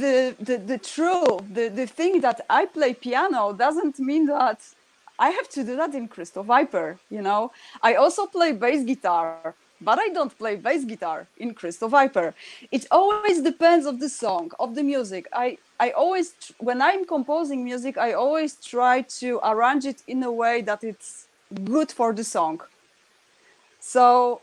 [0.00, 4.60] the the, the true the, the thing that I play piano doesn't mean that
[5.26, 6.88] I have to do that in Crystal Viper.
[7.16, 7.42] You know,
[7.88, 9.54] I also play bass guitar
[9.84, 12.34] but I don't play bass guitar in Crystal Viper.
[12.70, 15.26] It always depends of the song, of the music.
[15.32, 20.32] I I always when I'm composing music, I always try to arrange it in a
[20.42, 21.26] way that it's
[21.64, 22.60] good for the song.
[23.80, 24.40] So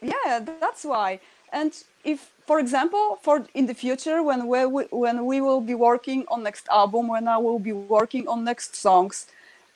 [0.00, 1.20] yeah, that's why.
[1.52, 1.72] And
[2.04, 4.60] if for example, for in the future when we
[5.04, 8.74] when we will be working on next album, when I will be working on next
[8.76, 9.26] songs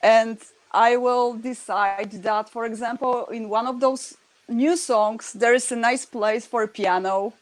[0.03, 0.39] and
[0.73, 4.17] I will decide that, for example, in one of those
[4.49, 7.33] new songs there is a nice place for piano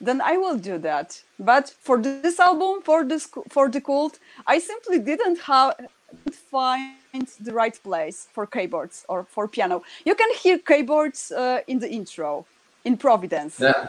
[0.00, 1.22] then i will do that.
[1.38, 5.74] But for this album for this for the cult i simply didn't have
[6.30, 9.82] find the right place for keyboards or for piano.
[10.04, 12.46] You can hear keyboards uh, in the intro
[12.84, 13.58] in providence.
[13.60, 13.88] Yeah.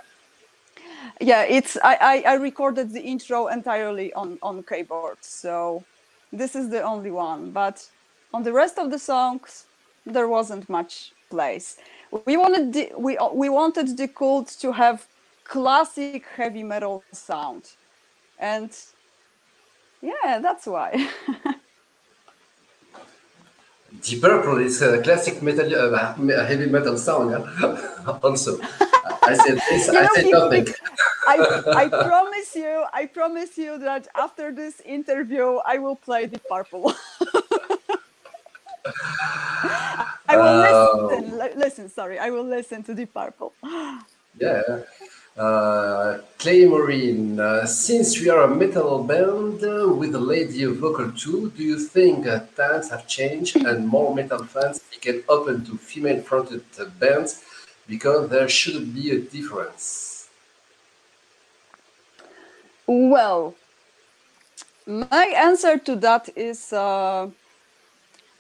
[1.22, 5.84] yeah it's I, I i recorded the intro entirely on on keyboard so
[6.32, 7.51] this is the only one.
[7.51, 7.88] But
[8.34, 9.66] on the rest of the songs
[10.05, 11.78] there wasn't much place
[12.26, 15.08] we wanted the, we we wanted the cult to have
[15.43, 17.64] classic heavy metal sound
[18.39, 18.72] and
[20.01, 21.08] yeah that's why
[24.01, 26.14] Deep Purple is a classic metal, uh,
[26.45, 27.32] heavy metal song.
[27.32, 28.20] Huh?
[28.24, 28.60] also,
[29.24, 29.88] I said this.
[29.88, 30.68] I know, said nothing.
[31.28, 36.39] I, I promise you i promise you that after this interview i will play the
[36.49, 36.93] purple
[40.36, 41.07] i will Oh.
[41.09, 43.51] listen listen sorry i will listen to the purple
[44.39, 44.61] Yeah.
[45.38, 51.11] Uh, Clay Marine, uh, since we are a metal band uh, with a lady vocal
[51.11, 55.77] too, do you think uh, times have changed and more metal fans became open to
[55.77, 57.43] female fronted uh, bands
[57.88, 60.27] because there should be a difference?
[62.88, 63.55] Well,
[64.86, 67.27] my answer to that is uh,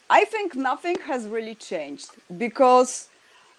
[0.09, 3.09] I think nothing has really changed because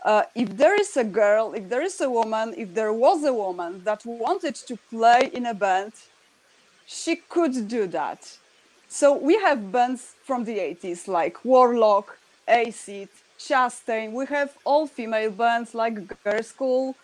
[0.04, 3.32] uh, if there is a girl, if there is a woman, if there was a
[3.32, 5.92] woman that wanted to play in a band,
[6.86, 8.38] she could do that.
[8.88, 12.16] So we have bands from the 80s like Warlock,
[12.46, 14.12] Acid, Chastain.
[14.12, 15.94] We have all female bands like
[16.24, 16.94] Girlschool,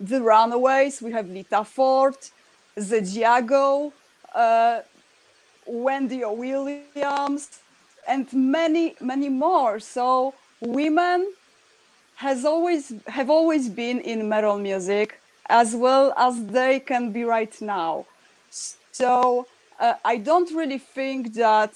[0.00, 1.02] The Runaways.
[1.02, 2.16] We have Lita Ford,
[2.74, 3.92] The Diago,
[4.34, 4.80] uh,
[5.66, 6.24] Wendy.
[6.24, 7.60] Williams,
[8.06, 9.80] and many, many more.
[9.80, 11.32] So women
[12.16, 17.54] has always have always been in metal music as well as they can be right
[17.62, 18.06] now.
[18.92, 19.46] So
[19.78, 21.72] uh, I don't really think that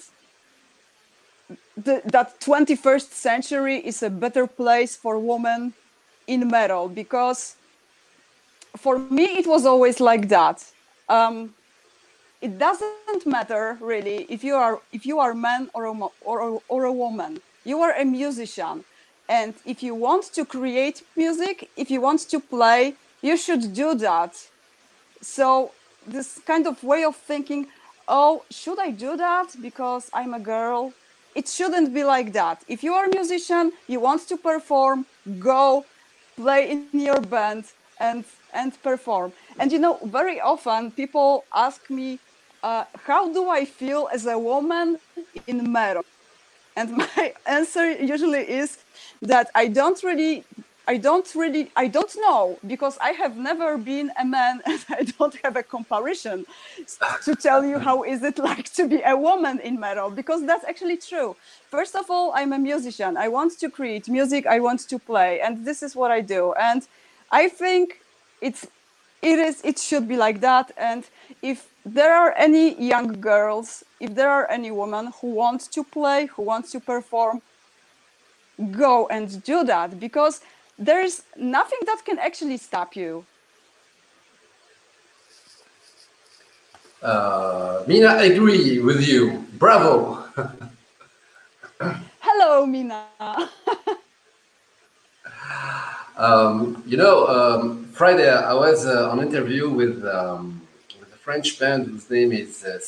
[1.77, 5.73] the, that 21st century is a better place for women
[6.27, 7.57] in metal because
[8.77, 10.64] for me it was always like that.
[11.09, 11.55] Um,
[12.43, 16.59] it doesn't matter really if you are if you are man or a, or, a-
[16.68, 17.40] or a woman.
[17.64, 18.84] You are a musician,
[19.28, 23.95] and if you want to create music, if you want to play, you should do
[23.95, 24.32] that.
[25.20, 25.72] So
[26.07, 27.66] this kind of way of thinking
[28.09, 30.93] oh should i do that because i'm a girl
[31.34, 35.07] it shouldn't be like that if you are a musician you want to perform
[35.38, 35.84] go
[36.36, 37.49] play in your band
[37.82, 42.18] and and perform and you know very often people ask me
[42.62, 44.98] uh, how do i feel as a woman
[45.46, 46.04] in metal
[46.76, 48.78] and my answer usually is
[49.20, 50.44] that i don't really
[50.86, 55.04] I don't really, I don't know because I have never been a man and I
[55.04, 56.44] don't have a comparison
[57.24, 60.64] to tell you how is it like to be a woman in metal because that's
[60.64, 61.36] actually true.
[61.70, 63.16] First of all, I'm a musician.
[63.16, 64.46] I want to create music.
[64.46, 66.52] I want to play, and this is what I do.
[66.54, 66.86] And
[67.30, 68.00] I think
[68.40, 68.66] it's,
[69.22, 70.72] it is, it should be like that.
[70.76, 71.04] And
[71.42, 76.26] if there are any young girls, if there are any women who want to play,
[76.26, 77.43] who want to perform,
[78.70, 80.41] go and do that because
[80.78, 83.24] there's nothing that can actually stop you.
[87.03, 89.45] Uh, Mina, I agree with you.
[89.59, 90.24] Bravo.
[92.20, 93.07] Hello, Mina.
[96.16, 100.61] um, you know, um, Friday I was uh, on interview with, um,
[101.23, 102.79] French band whose name is uh,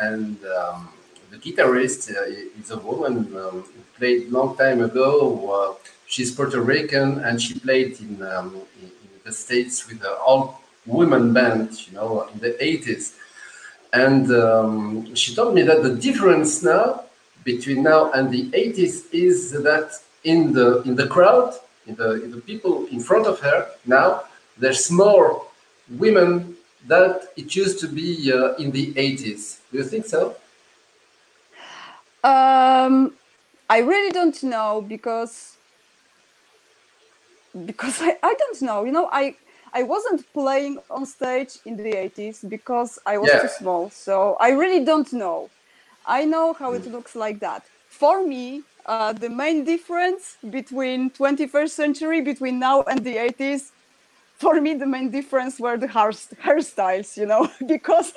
[0.00, 0.88] and um,
[1.30, 3.64] the guitarist uh, is a woman um,
[3.98, 5.08] played long time ago
[5.56, 8.90] uh, she's Puerto Rican and she played in, um, in,
[9.24, 13.16] the States with an all women band, you know, in the 80s.
[13.92, 17.04] And um, she told me that the difference now
[17.44, 19.92] between now and the 80s is that
[20.24, 21.52] in the in the crowd,
[21.86, 24.24] in the, in the people in front of her now,
[24.56, 25.44] there's more
[25.90, 26.56] women
[26.86, 29.60] that it used to be uh, in the 80s.
[29.72, 30.36] Do you think so?
[32.22, 33.18] Um,
[33.68, 35.58] I really don't know because
[37.64, 39.36] because I, I don't know you know i
[39.74, 43.36] i wasn't playing on stage in the 80s because i was Yeah.
[43.36, 45.50] too small so i really don't know
[46.06, 51.74] i know how it looks like that for me uh, the main difference between 21st
[51.76, 53.72] century between now and the 80s
[54.42, 56.12] for me the main difference were the hair,
[56.46, 57.42] hairstyles you know
[57.74, 58.08] because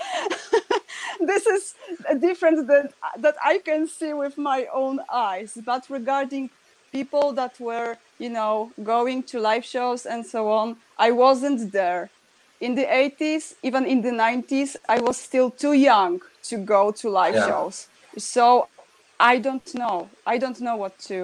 [1.32, 1.64] this is
[2.10, 2.86] a difference that
[3.26, 4.96] that i can see with my own
[5.30, 5.52] eyes.
[5.72, 6.50] But regarding
[6.98, 7.92] people that were
[8.24, 10.68] you know going to live shows and so on
[11.08, 12.04] i wasn't there.
[12.68, 16.14] In the 80s even in the 90s i was still too young
[16.50, 17.48] to go to live Yeah.
[17.52, 17.76] shows.
[18.18, 18.46] So
[19.20, 19.98] i don't know.
[20.34, 21.18] I don't know what to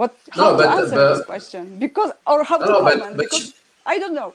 [0.00, 1.62] what No, how to answer but- this question.
[1.84, 4.32] Because or how to No, but- comment but because you- i don't know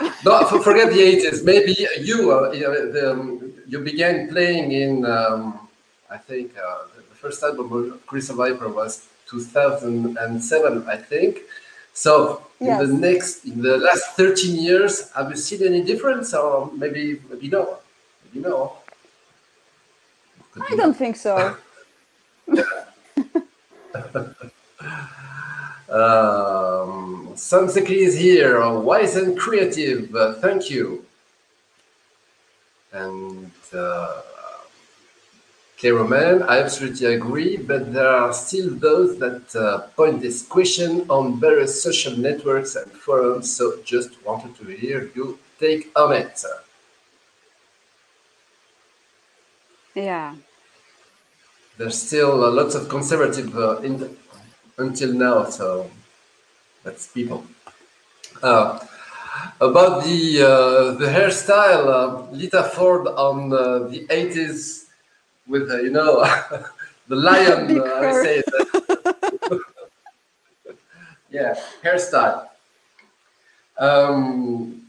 [0.24, 1.44] no, forget the 80s.
[1.44, 5.68] Maybe you, uh, you, know, the, um, you began playing in, um,
[6.10, 11.40] I think, uh, the first album of Crystal Viper was 2007, I think.
[11.94, 16.70] So in the next, in the last 13 years, have you seen any difference, or
[16.74, 17.78] maybe, maybe no,
[18.24, 18.72] maybe no?
[20.60, 21.56] I don't think so
[25.88, 25.88] Um,
[27.36, 30.14] Sam Zekli is here, wise and creative.
[30.14, 31.04] Uh, thank you.
[32.92, 34.22] And uh,
[35.84, 41.38] Roman, I absolutely agree, but there are still those that uh, point this question on
[41.38, 43.54] various social networks and forums.
[43.54, 46.42] So just wanted to hear you take on it.
[49.94, 50.34] yeah
[51.78, 54.16] There's still uh, lots of conservative uh, in,
[54.78, 55.90] until now, so
[56.86, 57.44] that's people.
[58.42, 58.78] Uh,
[59.60, 64.86] about the uh, the hairstyle, uh, Lita Ford on uh, the 80s
[65.48, 66.22] with uh, you know
[67.08, 67.66] the lion.
[67.76, 69.60] Uh, I say that.
[71.30, 72.46] yeah, hairstyle.
[73.78, 74.82] Um,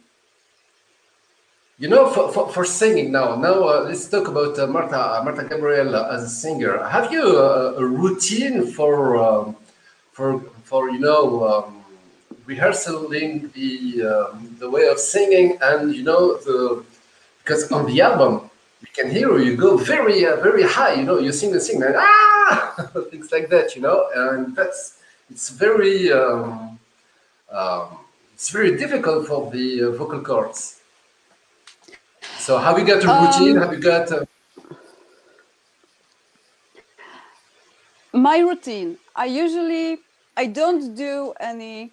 [1.79, 5.43] you know, for, for, for singing now, now uh, let's talk about uh, Marta Marta
[5.43, 6.83] Gabriel as a singer.
[6.87, 9.55] Have you uh, a routine for um,
[10.11, 11.76] for for you know um,
[12.47, 13.69] rehearsing the
[14.11, 16.83] um, the way of singing and you know the
[17.39, 18.49] because on the album
[18.81, 20.93] you can hear you go very uh, very high.
[20.93, 23.75] You know, you sing and sing and ah things like that.
[23.75, 26.79] You know, and that's it's very um,
[27.51, 27.97] um,
[28.33, 30.79] it's very difficult for the uh, vocal cords.
[32.37, 33.57] So have you got a routine?
[33.57, 34.11] Um, have you got?
[34.11, 34.25] Uh,
[38.13, 39.99] my routine i usually
[40.37, 41.91] i don't do any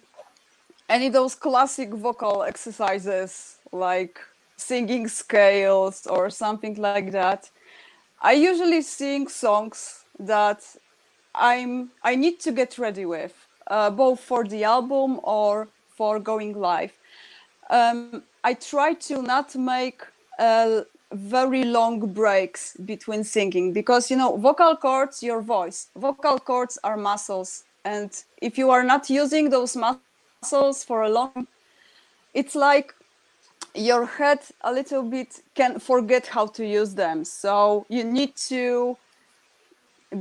[0.89, 4.19] any of those classic vocal exercises like
[4.57, 7.49] singing scales or something like that
[8.21, 10.61] i usually sing songs that
[11.35, 16.59] i'm i need to get ready with uh, both for the album or for going
[16.59, 16.91] live.
[17.69, 20.01] Um, I try to not make
[20.37, 20.81] uh,
[21.11, 26.97] very long breaks between singing because you know vocal cords, your voice, vocal cords are
[26.97, 28.11] muscles, and
[28.41, 30.04] if you are not using those muscles
[30.51, 31.47] for a long,
[32.33, 32.93] it's like
[33.73, 37.25] your head a little bit can forget how to use them.
[37.25, 38.97] So you need to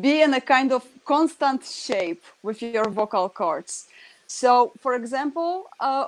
[0.01, 3.87] be in a kind of constant shape with your vocal cords.
[4.27, 6.07] So, for example, uh,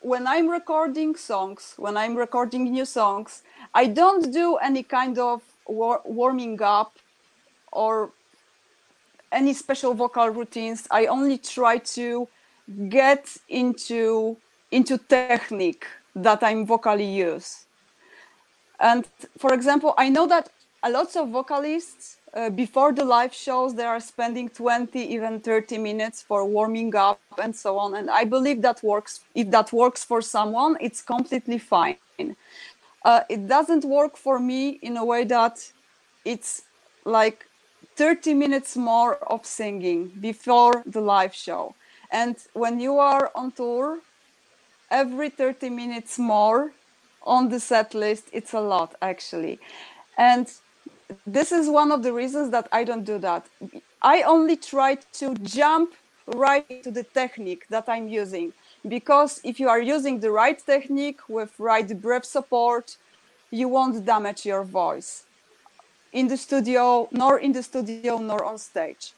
[0.00, 3.42] when I'm recording songs, when I'm recording new songs,
[3.74, 6.98] I don't do any kind of war- warming up
[7.72, 8.10] or
[9.30, 10.86] any special vocal routines.
[10.90, 12.28] I only try to
[12.88, 14.36] get into
[14.70, 17.66] into technique that I'm vocally use.
[18.80, 19.06] And
[19.38, 20.48] for example, I know that
[20.82, 25.78] a lot of vocalists uh, before the live shows they are spending 20 even 30
[25.78, 27.94] minutes for warming up and so on.
[27.94, 31.96] And i believe that works if that works for someone it's completely fine.
[33.04, 35.72] Uh, it doesn't work for me in a way that
[36.24, 36.62] it's
[37.04, 37.46] like
[37.96, 41.74] 30 minutes more of singing before the live show
[42.12, 43.98] and when you are on tour
[44.90, 46.72] every 30 minutes more
[47.22, 49.58] on the set list it's a lot actually
[50.18, 50.46] and
[51.26, 53.46] this is one of the reasons that I don't do that.
[54.00, 55.94] I only try to jump
[56.26, 58.52] right to the technique that I'm using
[58.88, 62.96] because if you are using the right technique with right breath support,
[63.50, 65.24] you won't damage your voice
[66.12, 69.12] in the studio, nor in the studio, nor on stage.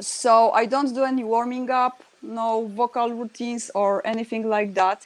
[0.00, 5.04] So I don't do any warming up, no vocal routines or anything like that.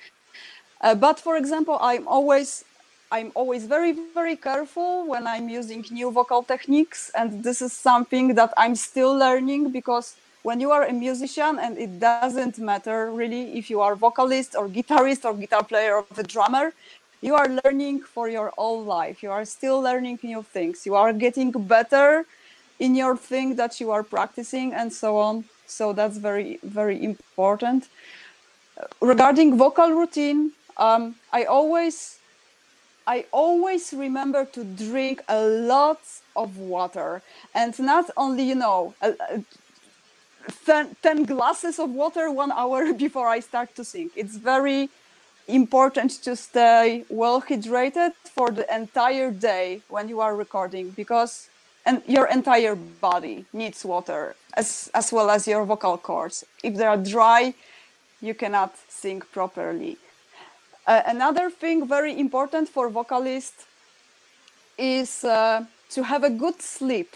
[0.80, 2.64] Uh, but for example, I'm always
[3.10, 7.10] I'm always very, very careful when I'm using new vocal techniques.
[7.14, 11.78] And this is something that I'm still learning because when you are a musician, and
[11.78, 16.22] it doesn't matter really if you are vocalist or guitarist or guitar player or the
[16.22, 16.72] drummer,
[17.20, 19.22] you are learning for your whole life.
[19.22, 20.84] You are still learning new things.
[20.84, 22.26] You are getting better
[22.78, 25.44] in your thing that you are practicing and so on.
[25.66, 27.88] So that's very, very important.
[29.00, 32.18] Regarding vocal routine, um, I always
[33.06, 36.00] I always remember to drink a lot
[36.34, 37.22] of water
[37.54, 39.12] and not only, you know, uh,
[40.64, 44.10] 10, 10 glasses of water one hour before I start to sing.
[44.16, 44.88] It's very
[45.46, 51.48] important to stay well hydrated for the entire day when you are recording because
[51.84, 56.44] and your entire body needs water as, as well as your vocal cords.
[56.62, 57.54] If they are dry,
[58.20, 59.98] you cannot sing properly.
[60.86, 63.66] Uh, another thing very important for vocalists
[64.78, 67.14] is uh, to have a good sleep.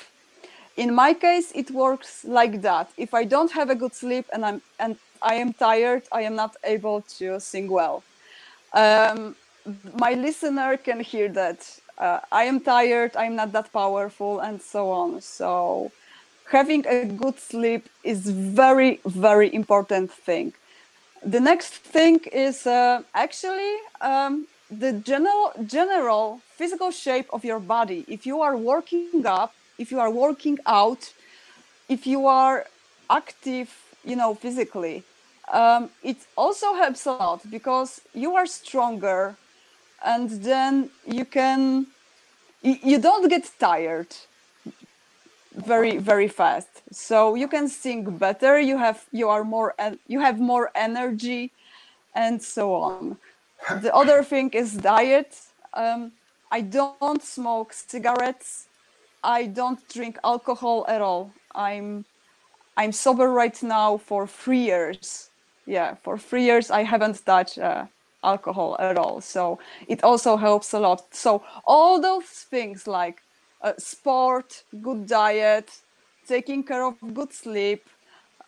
[0.77, 2.91] In my case, it works like that.
[2.97, 6.35] If I don't have a good sleep and I'm and I am tired, I am
[6.35, 8.03] not able to sing well.
[8.73, 9.37] Um,
[9.99, 11.81] my listener can hear that.
[11.99, 15.21] Uh, I am tired, I'm not that powerful, and so on.
[15.21, 15.93] So,
[16.51, 20.53] having a good sleep is very, very important thing.
[21.25, 28.05] The next thing is uh, actually um, the general general physical shape of your body.
[28.09, 31.13] If you are working up if you are working out
[31.89, 32.67] if you are
[33.09, 33.69] active
[34.05, 35.03] you know physically
[35.53, 39.37] um, it also helps a lot because you are stronger
[40.05, 41.87] and then you can
[42.63, 44.13] you don't get tired
[45.55, 46.69] very very fast.
[46.93, 49.75] So you can sing better you have you are more
[50.07, 51.53] you have more energy
[52.15, 53.17] and so on.
[53.83, 55.39] The other thing is diet.
[55.75, 56.13] Um,
[56.53, 58.67] i don't smoke cigarettes.
[59.23, 61.33] I don't drink alcohol at all.
[61.55, 62.05] I'm
[62.77, 65.31] i'm sober right now for three years.
[65.67, 67.87] Yeah for three years i haven't touched uh,
[68.23, 69.21] alcohol at all.
[69.21, 71.15] So it also helps a lot.
[71.15, 73.23] So all those things like
[73.63, 75.71] uh, sport, good diet,
[76.27, 77.89] taking care of good sleep,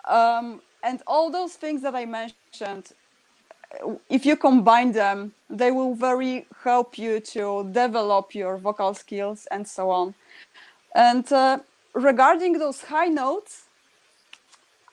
[0.08, 2.92] um, and all those things that I mentioned.
[4.10, 9.66] If you combine them, they will very help you to develop your vocal skills and
[9.66, 10.14] so on.
[10.94, 11.60] And uh,
[11.94, 13.64] regarding those high notes,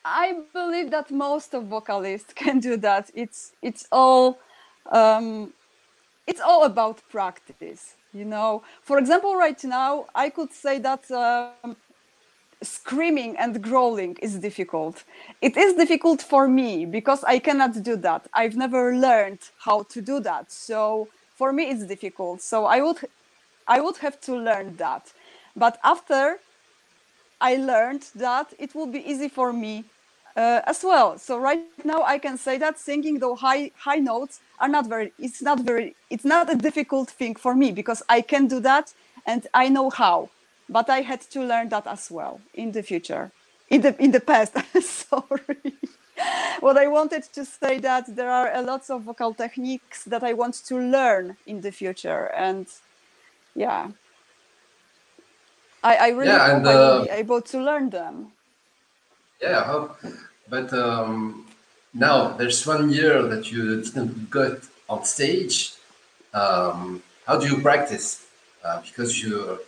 [0.05, 3.11] I believe that most of vocalists can do that.
[3.13, 4.39] It's it's all
[4.91, 5.53] um,
[6.25, 8.63] it's all about practice you know.
[8.81, 11.75] For example right now i could say that um,
[12.61, 15.03] screaming and growling is difficult.
[15.41, 18.27] It is difficult for me because i cannot do that.
[18.33, 20.51] I've never learned how to do that.
[20.51, 22.41] So for me it's difficult.
[22.41, 22.99] So i would
[23.67, 25.13] i would have to learn that.
[25.55, 26.39] But after
[27.41, 29.85] i learned that it will be easy for me
[30.39, 31.19] uh, as well.
[31.19, 35.13] So right now I can say that singing those high high notes are not very.
[35.19, 35.95] It's not very.
[36.09, 38.93] It's not a difficult thing for me because I can do that
[39.27, 40.31] and I know how.
[40.69, 43.31] But I had to learn that as well in the future,
[43.69, 44.53] in the in the past.
[44.81, 45.75] Sorry.
[46.61, 50.33] what I wanted to say that there are a lots of vocal techniques that I
[50.33, 52.67] want to learn in the future, and
[53.55, 53.91] yeah,
[55.83, 58.33] I, I really Yeah, hope and, I will uh, be able to learn them.
[59.41, 59.97] Yeah, I hope.
[60.49, 61.45] But um,
[61.93, 64.57] now there's one year that you didn't go
[64.89, 65.73] on stage.
[66.33, 68.25] Um, how do you practice?
[68.63, 69.59] Uh, because you,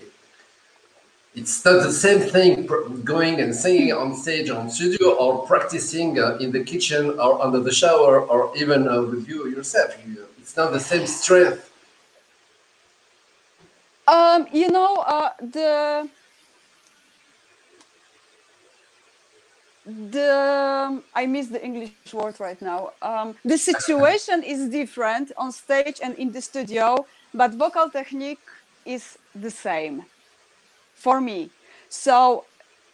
[1.35, 2.67] it's not the same thing
[3.05, 7.59] going and singing on stage on studio or practicing uh, in the kitchen or under
[7.59, 9.95] the shower or even uh, with you yourself.
[10.05, 11.71] You, it's not the same strength.
[14.07, 16.09] Um, you know, uh, the
[20.11, 22.91] the I miss the English word right now.
[23.01, 28.45] Um, the situation is different on stage and in the studio, but vocal technique
[28.85, 30.05] is the same
[30.93, 31.49] for me.
[31.89, 32.45] So,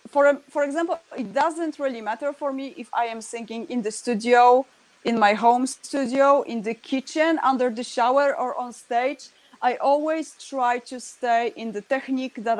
[0.07, 3.91] for for example, it doesn't really matter for me if I am singing in the
[3.91, 4.65] studio,
[5.03, 9.29] in my home studio, in the kitchen, under the shower, or on stage.
[9.61, 12.59] I always try to stay in the technique that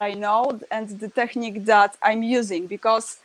[0.00, 3.18] I know and the technique that I'm using because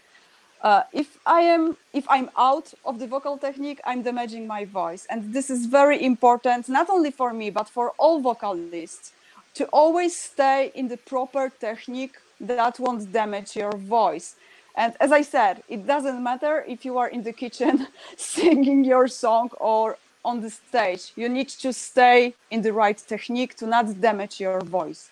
[0.61, 5.07] uh, if I am if I'm out of the vocal technique, I'm damaging my voice,
[5.09, 9.13] and this is very important not only for me but for all vocalists
[9.55, 14.35] to always stay in the proper technique that won't damage your voice.
[14.75, 17.87] And as I said, it doesn't matter if you are in the kitchen
[18.17, 21.11] singing your song or on the stage.
[21.15, 25.09] You need to stay in the right technique to not damage your voice.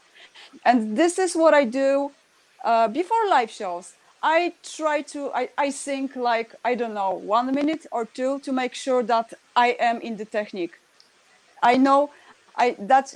[0.63, 2.11] And this is what I do
[2.63, 3.96] uh, before live shows.
[4.21, 8.51] I try to, I, I sing like, I don't know, one minute or two to
[8.51, 10.79] make sure that I am in the technique.
[11.61, 12.11] I know
[12.55, 13.15] I that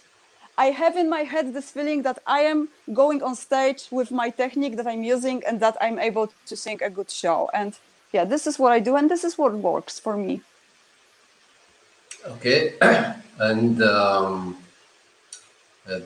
[0.58, 4.30] I have in my head this feeling that I am going on stage with my
[4.30, 7.50] technique that I'm using and that I'm able to sing a good show.
[7.54, 7.78] And
[8.12, 10.42] yeah, this is what I do and this is what works for me.
[12.26, 12.76] Okay,
[13.40, 14.58] and um,
[15.88, 16.00] uh,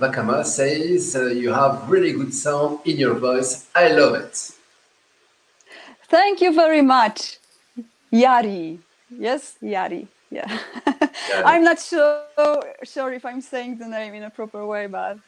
[0.00, 3.68] Vakama says you have really good sound in your voice.
[3.74, 4.50] I love it.
[6.08, 7.38] Thank you very much.
[8.12, 8.78] Yari.
[9.10, 10.06] Yes, Yari.
[10.30, 10.58] Yeah.
[11.44, 12.22] I'm not sure
[12.82, 15.18] sure if I'm saying the name in a proper way, but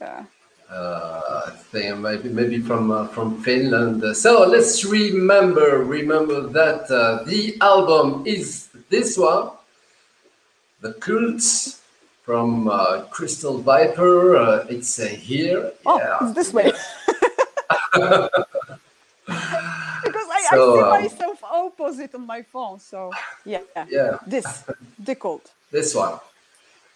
[0.00, 0.24] yeah.
[0.70, 4.04] Uh, I think maybe maybe from uh, from Finland.
[4.16, 9.50] So let's remember remember that uh, the album is this one,
[10.80, 11.42] the Cult
[12.24, 14.36] from uh, Crystal Viper.
[14.36, 15.72] Uh, it's uh, here.
[15.86, 16.18] Oh, Yeah.
[16.22, 16.72] it's this way.
[20.04, 22.78] because I, So, I see um, myself opposite on my phone.
[22.80, 23.10] So
[23.44, 24.18] yeah, Yeah.
[24.26, 24.64] this
[24.98, 25.52] the cult.
[25.70, 26.18] this one,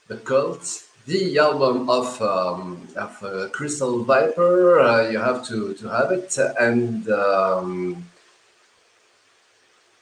[0.09, 0.64] the cult,
[1.07, 4.80] the album of um, of uh, Crystal Viper.
[4.80, 8.05] Uh, you have to to have it, and um,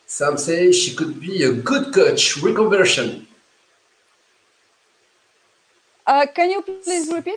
[0.07, 2.37] some say she could be a good coach.
[2.41, 3.27] Reconversion.
[6.13, 7.35] Uh, can you please repeat?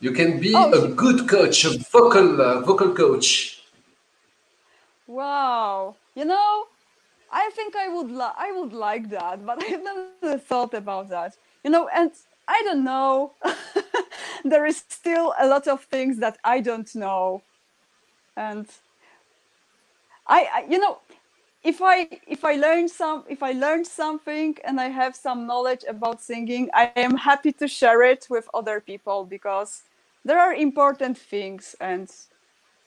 [0.00, 3.60] You can be Oh, a good coach, a vocal uh, vocal coach.
[5.06, 6.64] Wow, you know,
[7.30, 11.36] I think I would li- I would like that, but I've never thought about that.
[11.64, 12.10] You know, and
[12.48, 13.34] I don't know.
[14.44, 17.42] there is still a lot of things that I don't know,
[18.36, 18.66] and
[20.26, 20.98] I, I you know,
[21.64, 25.84] if I if I learn some if I learn something and I have some knowledge
[25.88, 29.84] about singing, I am happy to share it with other people because
[30.24, 32.10] there are important things and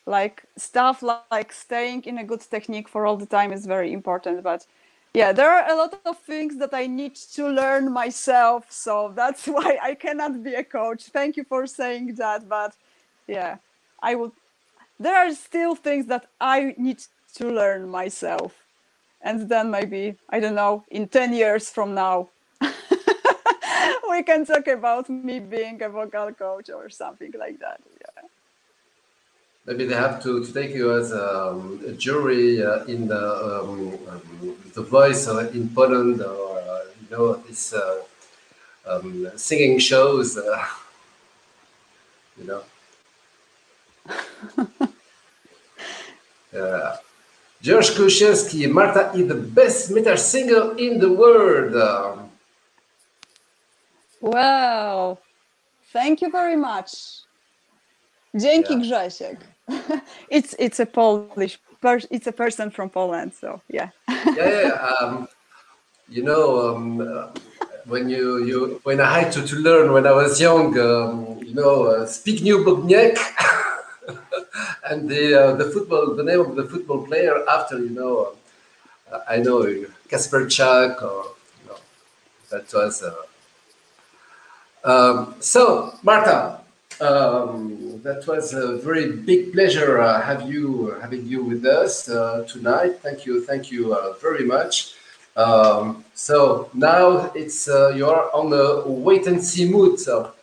[0.08, 3.94] like stuff li- like staying in a good technique for all the time is very
[3.94, 4.68] important but
[5.14, 9.48] yeah there are a lot of things that i need to learn myself so that's
[9.48, 11.06] why i cannot be a coach.
[11.06, 12.76] Thank you for saying that but
[13.28, 13.58] yeah
[14.02, 14.34] i would
[15.00, 17.04] there are still things that i need
[17.36, 18.67] to learn myself
[19.22, 22.28] and then maybe i don't know in 10 years from now
[24.10, 28.24] we can talk about me being a vocal coach or something like that yeah
[29.68, 33.20] Maybe they have to, to take you as um, a jury uh, in the
[33.60, 38.02] um, um, the voice uh, in Poland or uh, you know this uh,
[38.88, 40.38] um, singing shows.
[40.38, 40.66] Uh,
[42.38, 42.64] you know.
[46.54, 46.96] Yeah.
[47.62, 51.74] George Kuszewski, Marta is the best metal singer in the world.
[54.22, 55.18] Wow.
[55.94, 56.92] Thank you very much.
[58.36, 58.82] Dzięki Yeah.
[58.82, 59.38] Grzesiek.
[60.30, 62.10] it's it's a Polish person.
[62.12, 63.34] It's a person from Poland.
[63.42, 63.90] So yeah.
[64.38, 64.96] yeah, yeah.
[65.02, 65.28] Um,
[66.10, 67.28] you know, um, uh,
[67.86, 71.54] when you you when I had to, to learn when I was young, um, you
[71.54, 73.18] know, uh, New Bogniak.
[74.90, 78.34] and the uh, the football the name of the football player after you know
[79.12, 79.66] uh, I know
[80.10, 81.26] Kasper Chuck or
[81.62, 81.78] you know
[82.52, 83.16] that was uh,
[84.84, 86.62] um, so Marta
[87.02, 92.46] um, that was a very big pleasure uh, have you having you with us uh,
[92.48, 93.00] tonight.
[93.02, 94.96] Thank you thank you uh, very much.
[95.36, 100.00] Um, so now it's you're on the wait and see mood.
[100.00, 100.34] So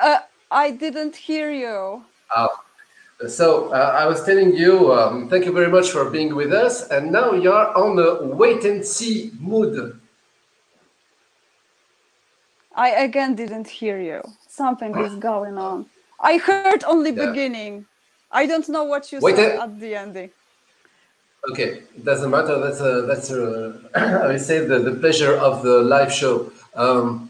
[0.00, 0.20] Uh,
[0.50, 2.02] I didn't hear you.
[2.34, 2.48] Uh,
[3.28, 6.88] so uh, I was telling you, um, thank you very much for being with us.
[6.88, 10.00] And now you're on the wait and see mood.
[12.74, 14.22] I again didn't hear you.
[14.48, 15.86] Something is going on.
[16.20, 17.26] I heard only yeah.
[17.26, 17.86] beginning.
[18.32, 20.30] I don't know what you wait said at the ending.
[21.50, 22.58] Okay, it doesn't matter.
[22.58, 23.80] That's a, that's a,
[24.30, 26.52] I say the, the pleasure of the live show.
[26.74, 27.29] Um,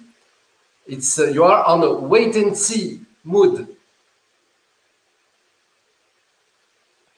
[0.86, 3.66] it's uh, you are on a wait and see mood.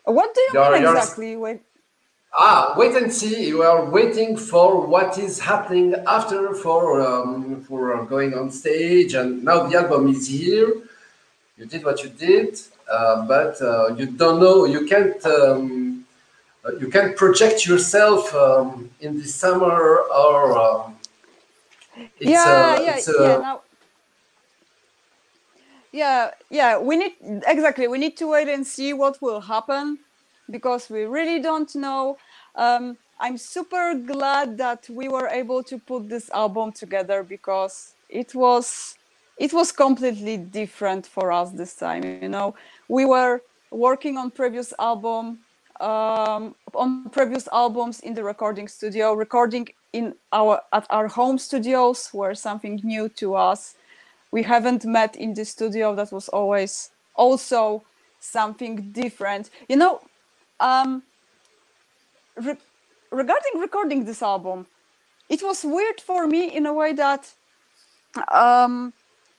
[0.04, 1.36] What do you you're, mean exactly?
[1.36, 1.60] Wait.
[2.34, 3.46] Ah, wait and see.
[3.46, 9.44] You are waiting for what is happening after for um, for going on stage, and
[9.44, 10.72] now the album is here.
[11.58, 12.58] You did what you did,
[12.90, 14.64] uh, but uh, you don't know.
[14.64, 15.24] You can't.
[15.26, 15.92] Um,
[16.64, 20.91] uh, you can't project yourself um, in the summer or um,
[21.96, 23.36] it's yeah, a, yeah, it's a, yeah.
[23.38, 23.60] Now,
[25.92, 26.78] yeah, yeah.
[26.78, 27.12] We need
[27.46, 27.88] exactly.
[27.88, 29.98] We need to wait and see what will happen
[30.50, 32.18] because we really don't know.
[32.54, 38.34] Um, I'm super glad that we were able to put this album together because it
[38.34, 38.96] was
[39.38, 42.04] it was completely different for us this time.
[42.04, 42.54] You know,
[42.88, 45.38] we were working on previous album
[45.80, 52.10] um, on previous albums in the recording studio, recording in our at our home studios
[52.12, 53.74] were something new to us.
[54.30, 55.94] We haven't met in the studio.
[55.94, 57.84] That was always also
[58.20, 59.50] something different.
[59.68, 60.00] You know,
[60.60, 61.02] um,
[62.36, 62.56] re-
[63.10, 64.66] regarding recording this album,
[65.28, 67.32] it was weird for me in a way that
[68.30, 68.92] um,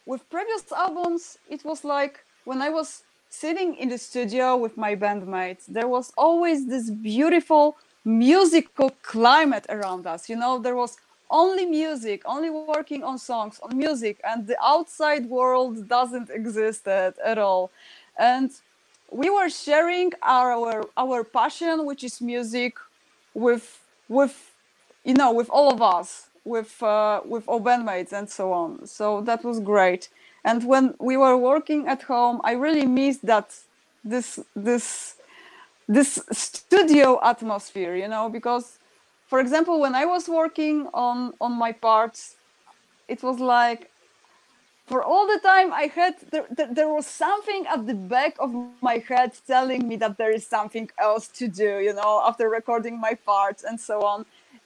[0.06, 4.95] with previous albums, it was like when I was sitting in the studio with my
[4.95, 10.30] bandmates, there was always this beautiful musical climate around us.
[10.30, 10.97] You know, there was
[11.30, 17.38] only music, only working on songs, on music, and the outside world doesn't exist at
[17.38, 17.72] all.
[18.18, 18.51] And
[19.12, 22.76] we were sharing our our passion, which is music,
[23.34, 24.51] with with
[25.04, 28.86] you know with all of us, with uh, with our bandmates and so on.
[28.86, 30.10] So that was great.
[30.45, 33.56] And when we were working at home, I really missed that
[34.04, 35.16] this this
[35.88, 38.80] this studio atmosphere you know because
[39.28, 42.36] for example when i was working on on my parts
[43.08, 43.90] it was like
[44.86, 48.98] for all the time i had there, there, was something at the back of my
[49.08, 53.14] head telling me that there is something else to do you know after recording my
[53.14, 54.26] parts and so on.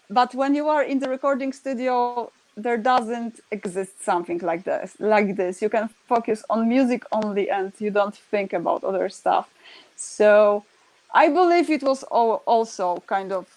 [0.09, 5.35] But when you are in the recording studio there doesn't exist something like this like
[5.35, 5.61] this.
[5.61, 9.47] You can focus on music only and you don't think about other stuff.
[9.95, 10.65] So
[11.13, 13.47] I believe it was also kind of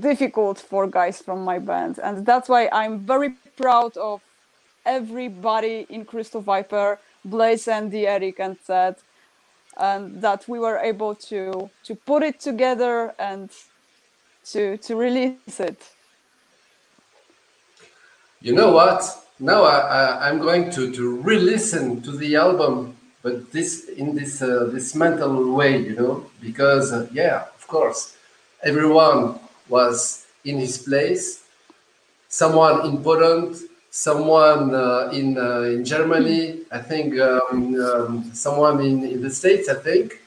[0.00, 4.20] difficult for guys from my band, and that's why I'm very proud of
[4.84, 8.96] everybody in Crystal Viper, Blaze and the Eric and Ted,
[9.76, 13.50] and that we were able to to put it together and
[14.52, 15.82] to to release it.
[18.40, 19.02] You know what?
[19.40, 22.95] Now I, I, I'm going to, to re-listen to the album
[23.26, 28.16] but this in this uh, this mental way, you know, because uh, yeah, of course,
[28.62, 31.42] everyone was in his place.
[32.28, 33.56] Someone in Poland,
[33.90, 39.68] someone uh, in uh, in Germany, I think, um, um, someone in, in the States,
[39.68, 40.22] I think,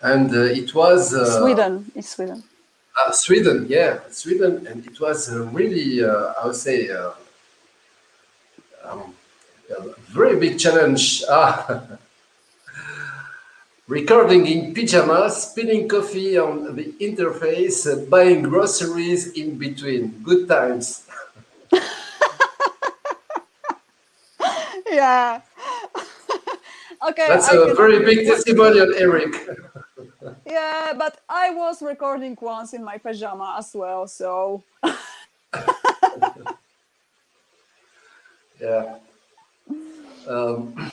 [0.00, 1.90] and uh, it was uh, Sweden.
[1.96, 2.44] It's Sweden.
[3.12, 5.28] Sweden, yeah, Sweden, and it was
[5.58, 6.88] really, I would say.
[8.84, 9.14] Um,
[9.70, 9.82] a
[10.18, 11.24] very big challenge.
[11.30, 11.98] Ah,
[13.88, 20.10] recording in pajamas, spilling coffee on the interface, uh, buying groceries in between.
[20.22, 21.06] Good times.
[24.90, 25.40] yeah.
[27.08, 27.28] okay.
[27.28, 29.34] That's I a very big testimonial, Eric.
[30.46, 34.62] yeah, but I was recording once in my pajama as well, so.
[38.60, 38.98] yeah.
[40.28, 40.90] Um,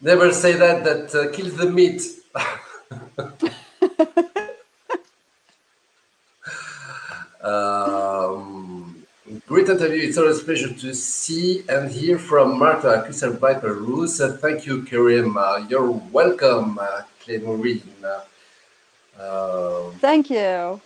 [0.00, 0.84] never say that.
[0.84, 2.02] That uh, kills the meat.
[7.42, 9.04] um,
[9.46, 10.08] great interview.
[10.08, 14.20] It's always a pleasure to see and hear from Marta Crystal Viper Rus.
[14.20, 15.36] Uh, thank you, Karim.
[15.36, 17.82] Uh, you're welcome, uh, Clémorine.
[19.18, 20.80] Uh, thank you.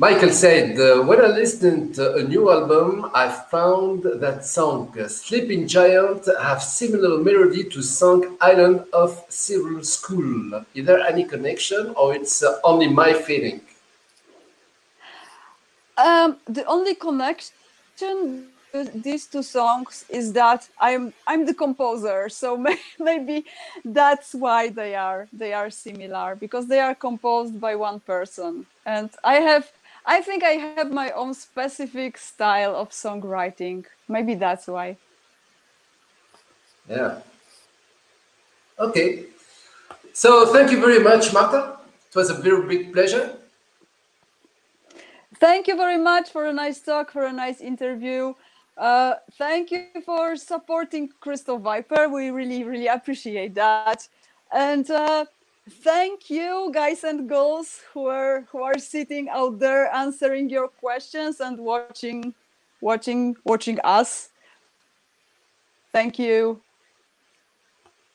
[0.00, 6.26] Michael said, when I listened to a new album, I found that song Sleeping Giant
[6.40, 10.64] have similar melody to song Island of Cyril School.
[10.74, 13.60] Is there any connection or it's uh, only my feeling?
[15.98, 18.46] Um, the only connection
[18.94, 23.44] these two songs is that I'm I'm the composer, so may, maybe
[23.84, 29.10] that's why they are they are similar because they are composed by one person, and
[29.24, 29.70] I have
[30.04, 33.84] I think I have my own specific style of songwriting.
[34.08, 34.96] Maybe that's why.
[36.88, 37.20] Yeah.
[38.78, 39.26] Okay.
[40.12, 41.76] So thank you very much, Marta.
[42.08, 43.36] It was a very big pleasure.
[45.38, 48.34] Thank you very much for a nice talk, for a nice interview.
[48.76, 52.08] Uh, thank you for supporting Crystal Viper.
[52.08, 54.08] We really, really appreciate that.
[54.52, 55.26] And uh,
[55.68, 61.40] thank you guys and girls who are who are sitting out there answering your questions
[61.40, 62.34] and watching
[62.80, 64.30] watching watching us.
[65.92, 66.60] Thank you.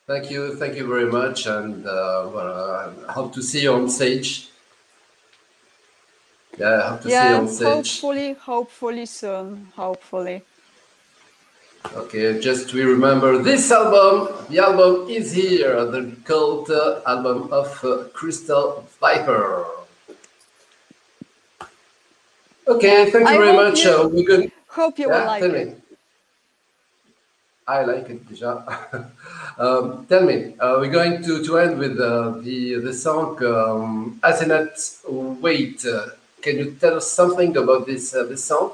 [0.07, 3.89] Thank you thank you very much and uh, well, i hope to see you on
[3.89, 4.49] stage.
[6.59, 7.67] Yeah i hope to yeah, see you on stage.
[7.67, 10.43] hopefully hopefully soon hopefully
[11.93, 14.33] Okay, just we remember this album.
[14.49, 19.65] The album is here, the cult uh, album of uh, Crystal Viper.
[22.67, 23.83] Okay, thank you I very much.
[23.83, 24.51] You, uh, we're going.
[24.67, 25.67] Hope you yeah, will like it.
[25.67, 25.75] Me.
[27.67, 28.61] I like it, déjà.
[29.57, 34.19] um, tell me, uh, we're going to, to end with uh, the the song um,
[34.23, 35.03] Asenath
[35.41, 35.85] Waite.
[35.85, 36.07] Uh,
[36.41, 38.71] can you tell us something about this uh, this song?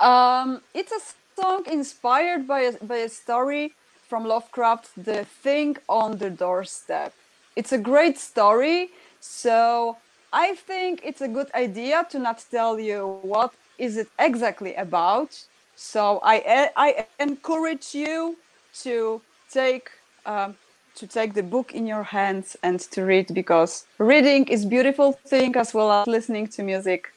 [0.00, 1.00] Um, it's a
[1.36, 3.72] song inspired by a, by a story
[4.08, 7.12] from Lovecraft, The Thing on the Doorstep.
[7.56, 9.96] It's a great story, so
[10.32, 15.30] I think it's a good idea to not tell you what is it exactly about.
[15.76, 18.36] So I I encourage you
[18.82, 19.20] to
[19.50, 19.90] take
[20.26, 20.56] um,
[20.96, 25.56] to take the book in your hands and to read because reading is beautiful thing
[25.56, 27.13] as well as listening to music.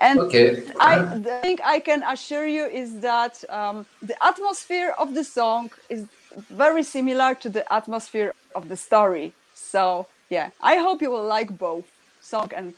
[0.00, 0.62] And okay.
[0.78, 1.02] I
[1.42, 6.06] think I can assure you is that um, the atmosphere of the song is
[6.50, 9.32] very similar to the atmosphere of the story.
[9.54, 11.86] So yeah, I hope you will like both
[12.20, 12.74] song and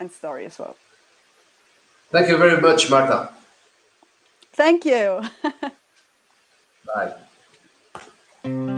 [0.00, 0.76] and story as well.
[2.10, 3.30] Thank you very much, Marta.
[4.52, 5.22] Thank you.
[8.44, 8.74] Bye.